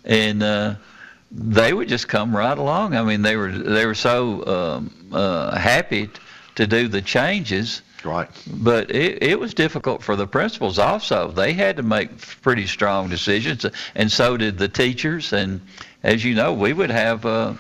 [0.04, 0.76] and uh,
[1.32, 2.96] they would just come right along.
[2.96, 6.14] I mean, they were they were so um, uh, happy t-
[6.56, 7.82] to do the changes.
[8.04, 8.30] Right.
[8.48, 11.32] But it, it was difficult for the principals also.
[11.32, 13.66] They had to make pretty strong decisions,
[13.96, 15.34] and so did the teachers.
[15.34, 15.62] And
[16.04, 17.54] as you know, we would have uh,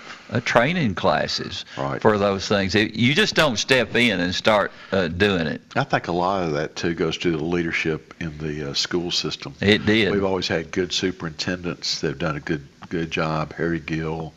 [0.45, 2.01] training classes Right.
[2.01, 2.73] for those things.
[2.73, 5.61] You just don't step in and start uh, doing it.
[5.75, 9.11] I think a lot of that too goes to the leadership in the uh, school
[9.11, 9.55] system.
[9.61, 10.11] It did.
[10.11, 11.99] We've always had good superintendents.
[12.01, 13.53] They've done a good good job.
[13.53, 14.33] Harry Gill,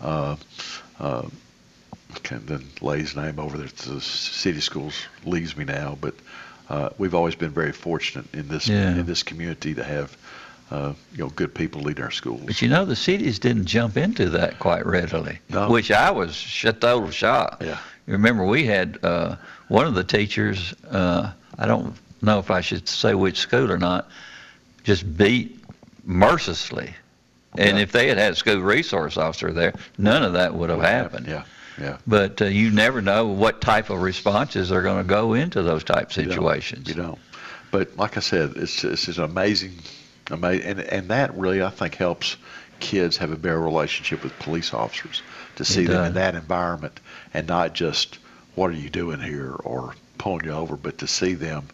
[0.00, 0.36] uh,
[1.00, 1.22] uh,
[2.22, 3.66] can then lay his name over there.
[3.68, 4.94] The city schools
[5.24, 6.14] leaves me now, but
[6.68, 8.90] uh, we've always been very fortunate in this Yeah.
[8.90, 10.16] in this community to have
[10.70, 12.42] uh, you know good people lead our schools.
[12.44, 15.68] But you know, the cities didn't jump into that quite readily, No.
[15.70, 17.62] which I was sh- total shocked.
[17.62, 17.78] Yeah.
[18.06, 19.36] Remember, we had uh,
[19.68, 20.74] one of the teachers.
[20.90, 24.08] Uh, I don't know if I should say which school or not.
[24.82, 25.58] Just beat
[26.04, 26.94] mercilessly,
[27.56, 27.82] and Yeah.
[27.82, 30.86] if they had had a school resource officer there, none of that would have Would
[30.86, 31.26] happened.
[31.26, 31.44] Yeah,
[31.80, 31.96] yeah.
[32.06, 35.84] But uh, you never know what type of responses are going to go into those
[35.84, 36.32] type You don't.
[36.32, 36.88] situations.
[36.88, 37.18] You don't.
[37.70, 39.78] But like I said, it's it's amazing, amazing,
[40.30, 42.36] and and that really I think helps
[42.80, 45.22] kids have a better relationship with police officers
[45.56, 46.98] to see them in that environment
[47.32, 48.18] and not just
[48.54, 51.66] what are you doing here or pulling you over, but to see them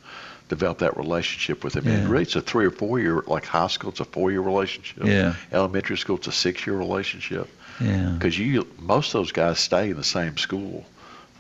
[0.49, 1.87] develop that relationship with them.
[1.87, 4.41] And really, it's a three or four year, like high school, it's a four year
[4.41, 5.05] relationship.
[5.05, 5.35] Yeah.
[5.53, 7.49] Elementary school, it's a six year relationship.
[7.81, 8.11] Yeah.
[8.11, 10.85] Because you, most of those guys stay in the same school.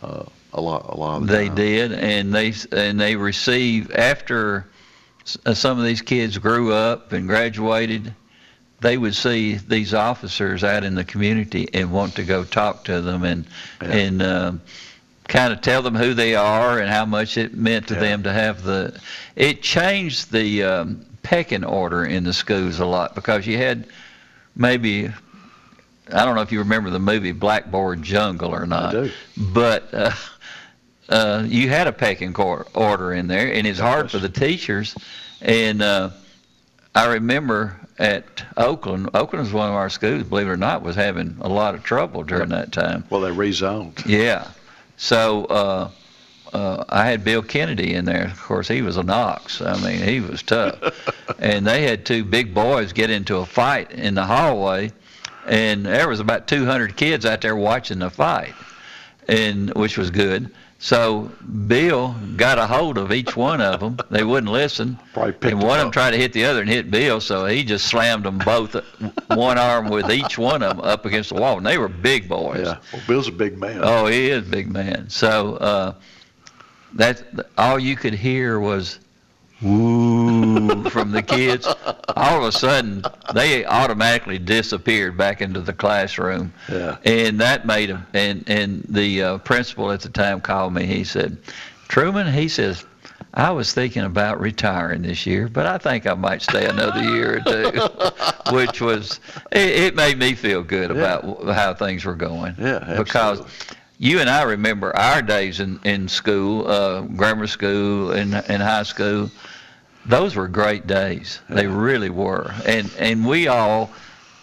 [0.02, 1.54] Uh, a lot, a lot of the They time.
[1.56, 4.66] did, and they and they receive after
[5.54, 8.14] some of these kids grew up and graduated.
[8.80, 13.00] They would see these officers out in the community and want to go talk to
[13.02, 13.44] them and
[13.80, 14.60] and um,
[15.28, 18.00] kind of tell them who they are and how much it meant to Yeah.
[18.00, 18.98] them to have the.
[19.36, 23.86] It changed the um, pecking order in the schools a lot because you had
[24.56, 25.10] maybe
[26.12, 28.92] I don't know if you remember the movie Blackboard Jungle or not.
[28.92, 29.10] do.
[29.36, 30.10] But uh,
[31.10, 34.94] uh, you had a pecking order in there, and it's hard for the teachers.
[35.42, 36.10] And uh,
[36.94, 40.96] I remember at Oakland, Oakland was one of our schools, believe it or not, was
[40.96, 43.04] having a lot of trouble during that time.
[43.10, 44.06] Well, they rezoned.
[44.06, 44.48] Yeah.
[44.96, 45.90] So uh,
[46.52, 48.26] uh, I had Bill Kennedy in there.
[48.26, 49.60] Of course, he was a Knox.
[49.60, 50.78] I mean, he was tough.
[51.38, 54.92] and they had two big boys get into a fight in the hallway,
[55.46, 58.54] and there was about 200 kids out there watching the fight,
[59.28, 60.50] and which was good.
[60.82, 61.30] So
[61.66, 63.98] Bill got a hold of each one of them.
[64.10, 64.98] They wouldn't listen.
[65.52, 67.86] and one of them tried to hit the other and hit Bill, so he just
[67.86, 68.74] slammed them both,
[69.28, 71.58] one arm with each one of them up against the wall.
[71.58, 72.62] And they were big boys.
[72.64, 72.78] Yeah.
[72.94, 73.80] Well, Bill's a big man.
[73.82, 75.10] Oh, he is a big man.
[75.10, 75.94] So uh,
[76.94, 77.24] that
[77.58, 79.00] all you could hear was
[79.62, 81.66] woo from the kids.
[82.16, 83.02] All of a sudden,
[83.34, 86.96] they automatically disappeared back into the classroom, Yeah.
[87.04, 88.06] and that made them.
[88.14, 90.86] And and the uh, principal at the time called me.
[90.86, 91.36] He said,
[91.88, 92.84] "Truman," he says.
[93.32, 97.36] I was thinking about retiring this year, but I think I might stay another year
[97.36, 99.20] or two, which was
[99.52, 102.56] it, it made me feel good about w how things were going.
[102.58, 103.42] Yeah, because
[103.98, 108.82] you and I remember our days in in school, uh, grammar school and and high
[108.82, 109.30] school.
[110.10, 111.40] Those were great days.
[111.48, 113.90] They really were, and and we all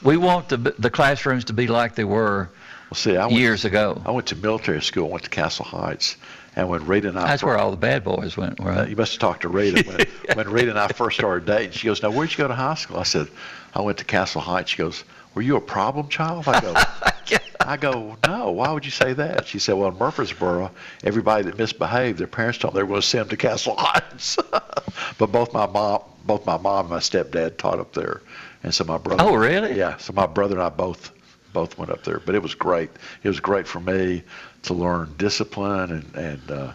[0.01, 2.49] we want the the classrooms to be like they were
[2.89, 4.01] Well, see, I went, years ago.
[4.05, 5.09] I went to military school.
[5.09, 6.15] Went to Castle Heights,
[6.55, 8.88] and when Rita and I That's fir- where all the bad boys went, right?
[8.89, 10.07] you must have talked to Rita when,
[10.38, 11.72] when Rita and I first started dating.
[11.72, 13.28] She goes, "Now, where'd you go to high school?" I said,
[13.76, 15.03] "I went to Castle Heights." She goes,
[15.38, 16.74] "Were you a problem child?" I go,
[17.62, 18.50] "I go, no.
[18.50, 20.72] Why would you say that?" She said, "Well, in Murfreesboro,
[21.04, 23.76] everybody that misbehaved, their parents told them they were going to send them to Castle
[23.78, 24.40] Heights."
[25.20, 28.24] but both my mom, both my mom and my stepdad taught up there,
[28.64, 29.24] and so my brother.
[29.24, 29.78] Oh, really?
[29.78, 29.98] Yeah.
[29.98, 31.12] So my brother and I both
[31.54, 32.90] both went up there, but it was great.
[33.22, 34.24] It was great for me
[34.64, 36.74] to learn discipline and and uh,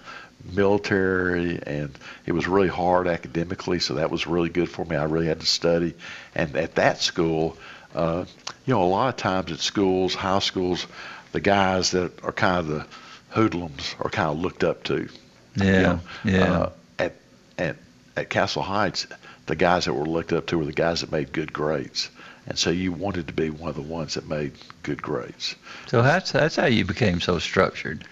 [0.52, 4.94] military, and it was really hard academically, so that was really good for me.
[4.94, 5.94] I really had to study,
[6.36, 7.56] and at that school,
[7.94, 8.24] uh,
[8.66, 10.86] you know, a lot of times at schools, high schools,
[11.32, 12.86] the guys that are kind of the
[13.30, 15.08] hoodlums are kind of looked up to.
[15.56, 16.52] Yeah, You know, yeah.
[16.52, 17.16] Uh, at
[17.58, 17.76] at
[18.16, 19.06] at Castle Heights,
[19.46, 22.10] the guys that were looked up to were the guys that made good grades,
[22.46, 25.56] and so you wanted to be one of the ones that made good grades.
[25.86, 28.04] So that's that's how you became so structured.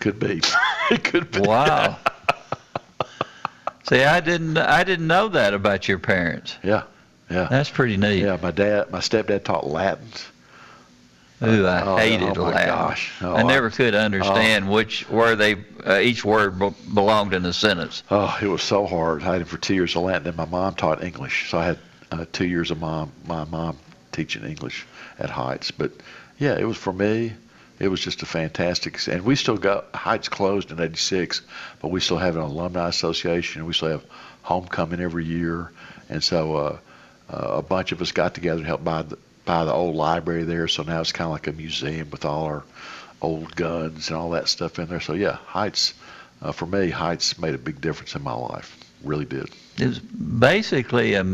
[0.00, 0.42] Could be.
[0.90, 1.40] it could be.
[1.40, 1.98] Wow.
[3.88, 6.56] See, I didn't I didn't know that about your parents.
[6.62, 6.84] Yeah,
[7.30, 7.48] yeah.
[7.50, 8.22] That's pretty neat.
[8.22, 10.06] Yeah, my dad, my stepdad taught Latin.
[11.42, 12.68] Ooh, I Oh, hated oh Latin.
[12.68, 13.12] gosh.
[13.20, 17.44] Oh, I never I- could understand which where they uh, each word be- belonged in
[17.44, 18.02] a sentence.
[18.10, 19.22] Oh, it was so hard.
[19.22, 20.24] I had for two years of Latin.
[20.24, 21.78] Then my mom taught English, so I had
[22.12, 23.76] uh, two years of mom, my mom
[24.12, 24.86] teaching English
[25.18, 25.70] at Heights.
[25.70, 25.90] But
[26.38, 27.34] yeah, it was for me.
[27.80, 31.42] It was just a fantastic, and we still got Heights closed in '86,
[31.82, 34.04] but we still have an alumni association, and we still have
[34.42, 35.72] homecoming every year,
[36.08, 36.76] and so uh,
[37.28, 40.68] a bunch of us got together to help buy the buy the old library there.
[40.68, 42.64] So now it's kind of like a museum with all our
[43.20, 45.00] old guns and all that stuff in there.
[45.00, 45.94] So yeah, Heights
[46.42, 48.78] uh, for me, Heights made a big difference in my life.
[49.02, 49.50] Really did.
[49.78, 51.24] It was basically a,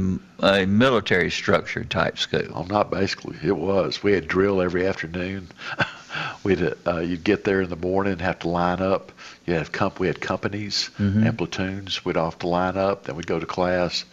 [0.41, 2.43] a military structure type school.
[2.55, 3.37] Oh, not basically.
[3.45, 4.03] It was.
[4.03, 5.49] We had drill every afternoon.
[6.43, 9.13] We'd uh, you'd get there in the morning, have to line up.
[9.47, 11.27] You have comp- we had companies Mhm.
[11.29, 12.05] and platoons.
[12.05, 13.05] We'd off to line up.
[13.05, 14.05] Then we'd go to class.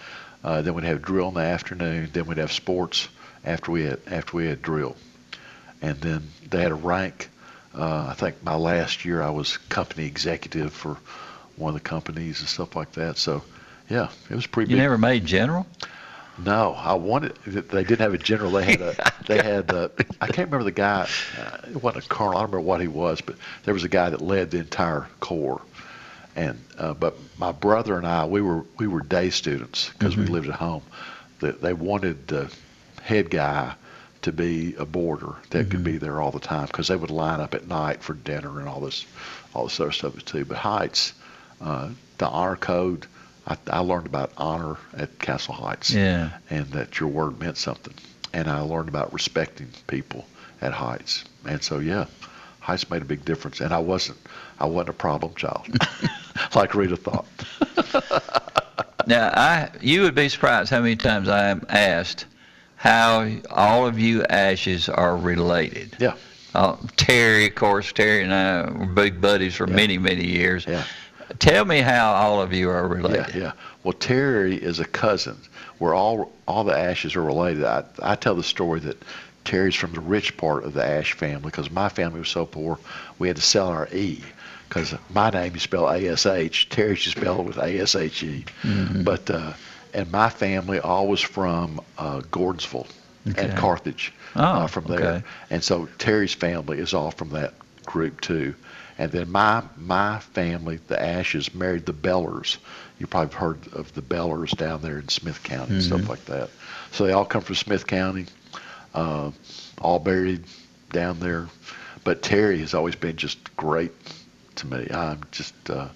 [0.43, 2.09] Uh, then we'd have drill in the afternoon.
[2.13, 3.07] Then we'd have sports
[3.43, 4.95] after we had after we had drill.
[5.81, 7.29] And then they had a rank.
[7.73, 10.97] Uh, I think my last year I was company executive for
[11.55, 13.17] one of the companies and stuff like that.
[13.17, 13.43] So,
[13.89, 14.71] yeah, it was pretty.
[14.71, 14.83] You big.
[14.83, 15.67] never made general?
[16.43, 17.35] No, I wanted.
[17.45, 18.51] They didn't have a general.
[18.51, 19.13] They had a.
[19.27, 19.69] They had.
[19.71, 21.09] A, I can't remember the guy.
[21.37, 22.37] Uh, it wasn't a colonel.
[22.37, 23.35] I don't remember what he was, but
[23.65, 25.61] there was a guy that led the entire corps.
[26.37, 30.19] And uh, but my brother and I, we were we were day students because Mhm.
[30.19, 30.83] we lived at home.
[31.39, 32.49] They, they wanted the
[33.01, 33.73] head guy
[34.21, 37.39] to be a boarder that could be there all the time because they would line
[37.39, 39.05] up at night for dinner and all this,
[39.53, 40.45] all this other stuff too.
[40.45, 41.13] But Heights,
[41.61, 43.07] uh, the honor code.
[43.47, 46.31] I, I learned about honor at Castle Heights Yeah.
[46.49, 47.93] and that your word meant something.
[48.33, 50.25] And I learned about respecting people
[50.61, 51.23] at Heights.
[51.47, 52.05] And so yeah,
[52.67, 53.61] Heights made a big difference.
[53.61, 54.17] And I wasn't
[54.59, 55.65] I wasn't a problem child,
[56.55, 57.25] like Rita thought.
[59.07, 62.25] Now, I you would be surprised how many times I am asked
[62.75, 65.95] how all of you Ashes are related.
[65.97, 66.15] Yeah.
[66.53, 70.65] Uh, Terry, of course, Terry and I were big buddies for many, many years.
[70.67, 70.83] Yeah.
[71.39, 73.33] Tell me how all of you are related.
[73.33, 73.51] Yeah, yeah.
[73.85, 75.37] Well, Terry is a cousin.
[75.79, 77.63] We're all all the Ashes are related.
[77.63, 79.01] I I tell the story that
[79.47, 82.79] Terry's from the rich part of the Ash family because my family was so poor
[83.19, 84.21] we had to sell our E
[84.69, 86.69] because my name you spell A S H.
[86.69, 88.45] Terry's you spell it with A S H E.
[88.63, 89.03] Mhm.
[89.05, 89.53] But uh,
[89.93, 92.87] and my family all was from uh, Gordonsville
[93.29, 93.43] Okay.
[93.43, 95.15] and Carthage Oh, uh, from there.
[95.17, 95.23] okay.
[95.49, 97.53] And so Terry's family is all from that
[97.85, 98.53] group too.
[98.99, 102.57] And then my my family, the Ashes, married the Bellers.
[102.99, 106.09] You probably have heard of the Bellers down there in Smith County and stuff Mhm.
[106.09, 106.49] like that.
[106.91, 108.25] So they all come from Smith County,
[108.93, 109.31] uh,
[109.81, 110.43] all buried
[110.91, 111.47] down there.
[112.03, 113.91] But Terry has always been just great
[114.55, 114.87] to me.
[114.91, 115.89] I'm just uh,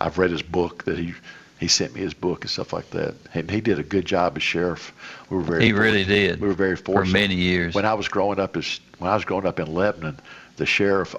[0.00, 1.14] I've read his book that he
[1.58, 4.36] he sent me his book and stuff like that, and he did a good job
[4.36, 4.92] as sheriff.
[5.28, 7.74] We were very He really did, We were very for fortunate many years.
[7.74, 10.20] When I was growing up as when I was growing up in Lebanon,
[10.56, 11.14] the sheriff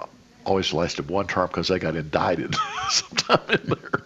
[0.45, 2.55] always lasted one term because they got indicted
[2.89, 4.05] sometime in there.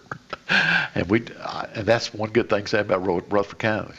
[0.96, 3.94] And we uh, and that's one good thing saying about Ru- Rutherford County.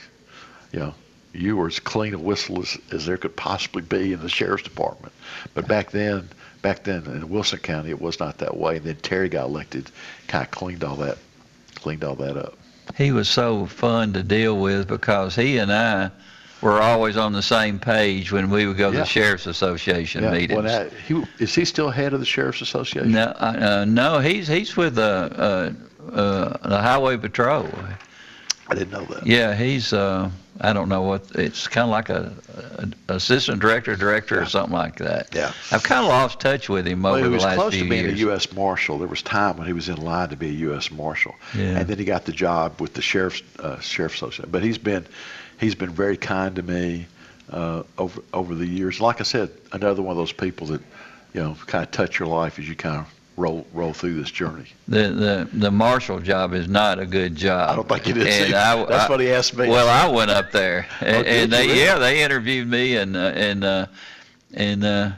[0.72, 0.94] You know,
[1.34, 4.62] you were as clean a whistle as, as there could possibly be in the sheriff's
[4.62, 5.12] department.
[5.52, 6.28] But back then,
[6.62, 8.76] back then in Wilson County, it was not that way.
[8.76, 9.90] And then Terry got elected,
[10.28, 11.18] kind of cleaned all that,
[11.74, 12.56] cleaned all that up.
[12.96, 16.10] He was so fun to deal with because he and I
[16.60, 19.02] were always on the same page when we would go to Yeah.
[19.02, 20.62] the Sheriff's Association Yeah, meetings.
[20.62, 23.10] well, that, he, is he still head of the sheriff's association?
[23.12, 27.68] No, uh, uh, no, he's he's with the uh, uh, the Highway Patrol.
[28.68, 29.26] I didn't know that.
[29.26, 32.32] Yeah, he's uh, I don't know what it's kind of like a,
[33.08, 35.34] a assistant director, director, or something like that.
[35.34, 35.52] Yeah.
[35.70, 38.14] I've kind of lost touch with him Well, over he was close to being years.
[38.14, 38.52] a U.S.
[38.52, 38.98] Marshal.
[38.98, 40.90] There was time when he was in line to be a U.S.
[40.90, 41.78] Marshal, Yeah.
[41.78, 44.48] and then he got the job with the sheriff's uh, sheriff's association.
[44.50, 45.04] But he's been
[45.60, 47.06] he's been very kind to me
[47.50, 49.00] uh, over over the years.
[49.00, 50.80] Like I said, another one of those people that
[51.34, 53.06] you know kind of touch your life as you kind of
[53.36, 54.66] roll roll through this journey.
[54.88, 57.70] The the the marshal job is not a good job.
[57.70, 58.86] I don't think it is And either.
[58.86, 59.68] That's what he asked me.
[59.68, 61.80] Well, I went up there, and, Oh, and they really?
[61.80, 63.86] yeah they interviewed me, and uh, and uh,
[64.54, 65.10] and uh,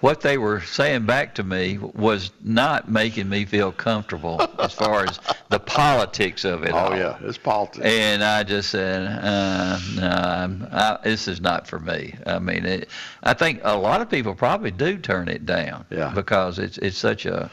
[0.00, 5.04] what they were saying back to me was not making me feel comfortable as far
[5.04, 5.18] as
[5.48, 6.72] the politics of it.
[6.72, 6.96] Oh all.
[6.96, 7.84] yeah, it's politics.
[7.84, 12.14] And I just said, uh, no, I, this is not for me.
[12.26, 12.88] I mean, it,
[13.22, 15.84] I think a lot of people probably do turn it down.
[15.90, 16.12] Yeah.
[16.14, 17.50] Because it's it's such a.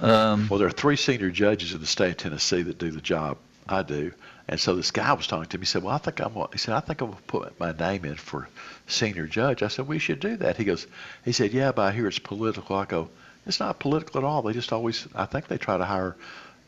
[0.00, 3.00] Um, well, there are three senior judges in the state of Tennessee that do the
[3.00, 3.36] job
[3.68, 4.12] I do,
[4.46, 5.62] and so this guy was talking to me.
[5.62, 8.04] He said, "Well, I think I'm." He said, "I think I'm gonna put my name
[8.04, 8.48] in for
[8.88, 10.86] senior judge." I said, "We should do that." He goes,
[11.24, 13.08] "He said, yeah, but I hear it's political." I go,
[13.46, 14.42] "It's not political at all.
[14.42, 15.06] They just always.
[15.14, 16.16] I think they try to hire."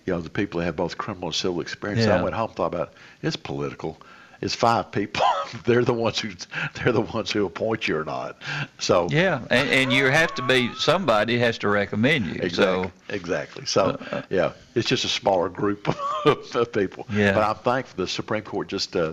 [0.06, 2.06] You know, the people that have both criminal and civil experience.
[2.06, 2.18] Yeah.
[2.18, 2.94] I went home and thought about it.
[3.22, 4.00] It's political.
[4.40, 5.22] It's five people.
[5.64, 6.30] they're the ones who
[6.74, 8.38] they're the ones who appoint you or not.
[8.78, 12.40] So yeah, and, and you have to be somebody has to recommend you.
[12.42, 12.50] Exactly.
[12.50, 13.66] So exactly.
[13.66, 15.98] So yeah, it's just a smaller group of,
[16.56, 17.06] of people.
[17.12, 17.32] Yeah.
[17.32, 19.12] But I'm thankful the Supreme Court just uh,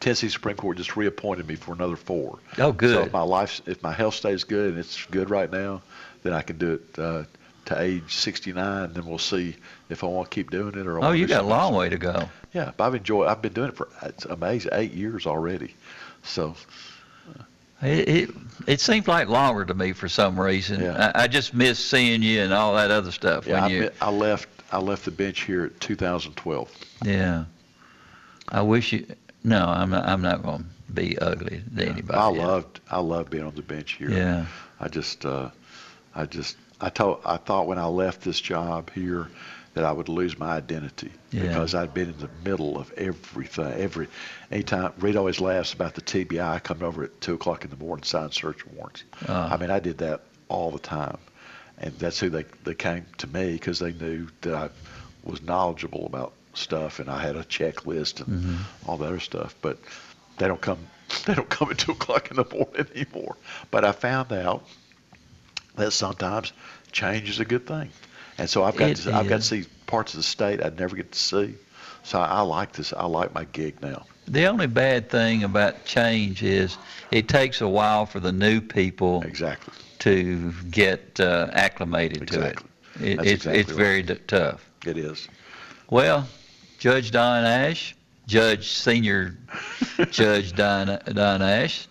[0.00, 2.38] Tennessee Supreme Court just reappointed me for another four.
[2.58, 2.94] Oh, good.
[2.94, 5.82] So if my life, if my health stays good and it's good right now,
[6.22, 7.24] then I can do it uh,
[7.66, 8.92] to age 69.
[8.92, 9.56] Then we'll see
[9.88, 11.00] if I want to keep doing it or.
[11.00, 11.78] I oh, you got a long else.
[11.78, 12.28] way to go.
[12.52, 13.28] Yeah, but I've enjoyed.
[13.28, 15.74] I've been doing it for it's amazing eight years already.
[16.22, 16.56] So
[17.82, 18.30] It, it
[18.66, 20.80] it seems like longer to me for some reason.
[20.80, 21.12] Yeah.
[21.14, 23.90] I, I just miss seeing you and all that other stuff yeah, when I, you.
[24.00, 24.48] I left.
[24.72, 26.72] I left the bench here at 2012.
[27.04, 27.44] Yeah.
[28.48, 29.06] I wish you.
[29.46, 30.06] No, I'm not.
[30.06, 32.18] I'm not going to be ugly to anybody.
[32.18, 34.10] I loved I loved being on the bench here.
[34.10, 34.46] Yeah.
[34.80, 35.50] I just uh,
[36.14, 39.28] I just I told I thought when I left this job here
[39.74, 41.42] that I would lose my identity Yeah.
[41.42, 43.72] because I'd been in the middle of everything.
[43.74, 44.08] Every
[44.50, 46.62] anytime Reed always laughs about the TBI.
[46.64, 49.04] coming over at two o'clock in the morning and sign search warrants.
[49.28, 49.48] Uh.
[49.52, 51.18] I mean I did that all the time,
[51.78, 54.70] and that's who they they came to me because they knew that I
[55.22, 58.58] was knowledgeable about stuff and I had a checklist and Mhm.
[58.88, 59.54] all that other stuff.
[59.62, 59.78] But
[60.38, 60.78] they don't come
[61.26, 63.36] they don't come at two o'clock in the morning anymore.
[63.70, 64.64] But I found out
[65.76, 66.52] that sometimes
[66.92, 67.90] change is a good thing,
[68.38, 70.78] and so I've got It to, I've got to see parts of the state I'd
[70.78, 71.54] never get to see.
[72.02, 72.92] So I, I like this.
[72.92, 74.06] I like my gig now.
[74.28, 76.78] The only bad thing about change is
[77.12, 82.68] it takes a while for the new people exactly to get uh, acclimated Exactly.
[82.98, 83.10] to it.
[83.12, 83.76] it it's exactly it's right.
[83.78, 84.68] very d- tough.
[84.84, 85.28] It is.
[85.90, 86.26] Well,
[86.78, 87.94] Judge Don Ash,
[88.26, 89.36] Judge Senior
[90.10, 91.88] Judge Don Don Ash,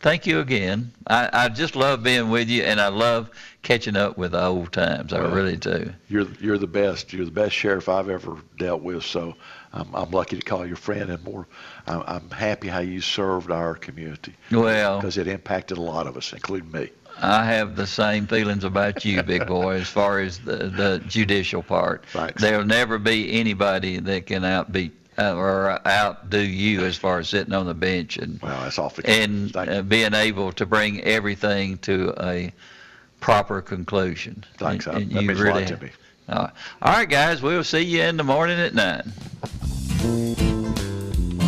[0.00, 0.92] thank you again.
[1.06, 3.30] I, I just love being with you, and I love
[3.62, 5.12] catching up with the old times.
[5.12, 5.92] I Well, really do.
[6.08, 7.12] You're you're the best.
[7.12, 9.04] You're the best sheriff I've ever dealt with.
[9.04, 9.34] So
[9.72, 11.46] I'm, I'm lucky to call you a friend, and more.
[11.86, 14.34] I'm, I'm happy how you served our community.
[14.50, 16.90] Well- because it impacted a lot of us, including me.
[17.22, 21.62] I have the same feelings about you, big boy, as far as the, the judicial
[21.62, 22.04] part.
[22.12, 22.42] Thanks.
[22.42, 27.54] There'll never be anybody that can outbeat uh, or outdo you as far as sitting
[27.54, 32.12] on the bench and Well, that's awfully and uh, being able to bring everything to
[32.20, 32.52] a
[33.20, 34.44] proper conclusion.
[34.58, 34.86] Thanks.
[34.86, 35.90] And- I- and that means a lot to me.
[36.28, 36.52] All right.
[36.82, 37.42] All right, guys.
[37.42, 40.52] We'll see you in the morning at nine.